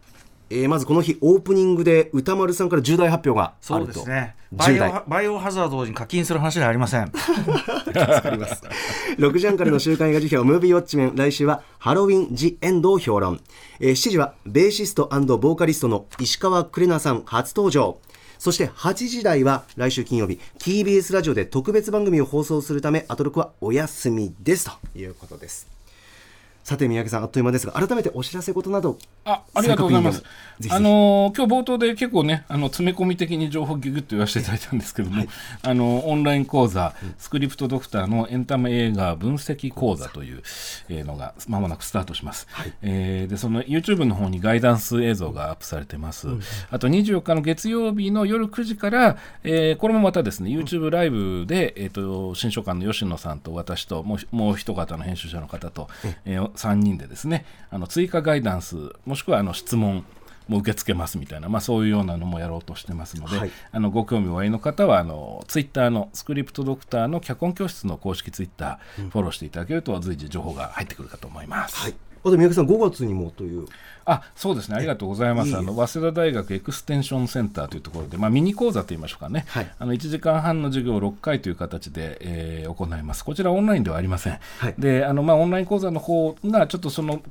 [0.51, 3.93] えー、まずこの日オープニングで歌丸さんから重大発表があると。
[3.93, 4.35] そうですね。
[4.51, 7.07] バイオバイオハザードに課金する話ではありません。
[7.07, 8.61] 助かります。
[9.17, 11.15] 6時半からの週刊映画辞表ムービーウォッチメン。
[11.15, 13.39] 来週はハロウィン・ジ・エンドを評論、
[13.79, 17.99] えー、7時はベーシストボーカリストの石川クレナさん初登場。
[18.37, 24.65] そして8時台は来週金曜日 TBS ラジオで特別番組を放送するためアトロクはお休みです。
[24.65, 25.67] ということです
[26.71, 30.23] さて三宅さんあっという間ですが改めてお知らせことなどあありがとうございます。
[30.69, 35.29] あの今日冒頭で結構ねあの詰め込み的に情報ギュギュッと言わせていただいたんですけども、はい、
[35.63, 40.43] あのオンライン講座、うん、スクリプトドクターのエンタメ映画分析講座という、
[40.87, 55.89] えー、のがまもなくスタートします、はい、えー、でその YouTube の方にガイダンス映像がアップされてます、うん、あと24日の月曜日の夜9時から、えー、これもまたですね YouTube ライブで、えーと、新書館の吉野さんと私ともうもう一方の編集者の方と、
[56.25, 60.05] えー、3人でですねあの追加ガイダンスもしくはあの質問
[60.47, 71.81] も受け付けますみたいな、まあ、そういうようなのもやろうとしてますので、はい、あのご興味おありの方はあのツイッターのスクリプトドクターの脚本教室の公式ツイッター、フォローしていただけると随時情報が入ってくるかと思います。
[71.83, 73.67] はいあと三宅さん5月にもという。
[74.03, 74.77] あそうですね。
[74.77, 75.55] ありがとうございます。
[75.55, 83.23] あの早稲田大学エクステンションセンターというところで、まあ、ミニ講座といいましょうかね、はい、あの1時間半の授業を6回という形で、えー、行います。
[83.23, 87.21] こちらオンラインではありません、はい、であの、まあ、オンライン講座の方がちょっとその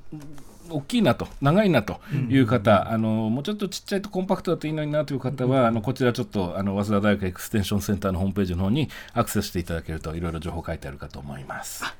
[0.70, 11.84] 大きいなと長いなという方、うん、あのもうちょっとちっちゃいとコンパクトだといいのになという方は、うん、あのこちらちょっとあの早稲田大学エクステンションセンターのホームページの方にアクセスしていただけるといろいろ情報書いてあるかと思います。
[11.84, 11.95] はい、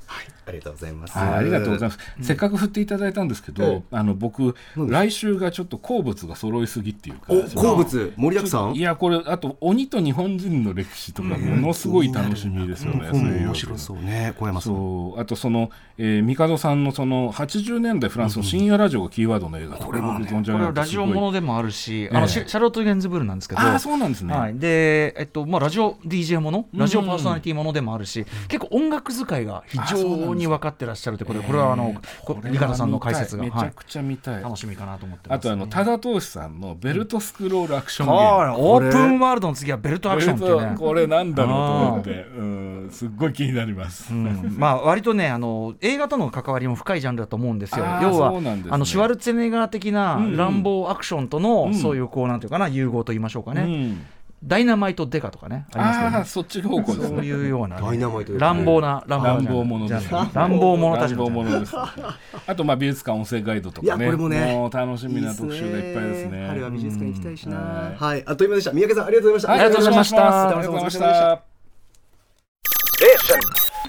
[0.51, 1.19] ありがとうございます。
[1.19, 1.99] ありがとうございます。
[2.23, 8.13] せっかく振っていただいたんですけど、あの僕来週がちょっと好物が揃いすぎっていうか、好物？
[8.17, 8.75] 盛りだくさん？
[8.75, 13.11] いやこれあと鬼と日本人の歴史とかものすごい楽しみですよね。
[13.11, 14.35] 面白そうね。
[14.39, 14.73] 小山さん。
[14.73, 23.61] そうあとその、えー、帝さんのその80年代フランスの深夜ラジオがキーワードドの映画これ僕存じ上げこれラジオものでもあるし、あのシャロット・ゲンズブルなんですけど。
[23.61, 26.67] あそうなんですね、はい、で、えっとまあ、ラジオ DJ もの？
[26.75, 31.95] ラジオパーソナリティものでもあるし、結構音楽使いが非常に分かってらっしゃるということでこれはあの
[32.43, 40.77] 三方さんの解説がめちゃくちゃ見たい、楽しみかなと思ってあとあの多田投資さんのベルトスクロールアクションゲーム、オープンワールドの次はベルトアクションっていうね。
[40.79, 47.85] これなんだろうと思って、うん、すっごい気になります、まあ割とねあの映画との関わりも深いジャンルだと思うんですよ。
[48.03, 48.33] 要は
[48.71, 53.97] あのシュワルツェネガー的な乱暴アクションとの、そういうこうなんていうかな融合と言いましょうかね、
[54.43, 59.99] ダイナマイトデカとかねありますけど、ね、そっち方向そういうような、ダイナマイト乱暴な乱暴者。
[59.99, 64.07] です、乱暴者たち乱暴者です、あとまあ美術館音声ガイドとかね。
[64.07, 66.47] これもねもう楽しみな特集がいっぱいですね。
[66.49, 67.57] 春は美術館行きたいしな、
[67.97, 68.23] はい。
[68.27, 68.73] あっという間でした。
[68.73, 70.49] 三宅さんありがとうございました、ありがとうございました。
[70.49, 71.43] ありがとうございました。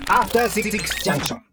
[0.08, 0.70] After Six
[1.04, 1.51] Junction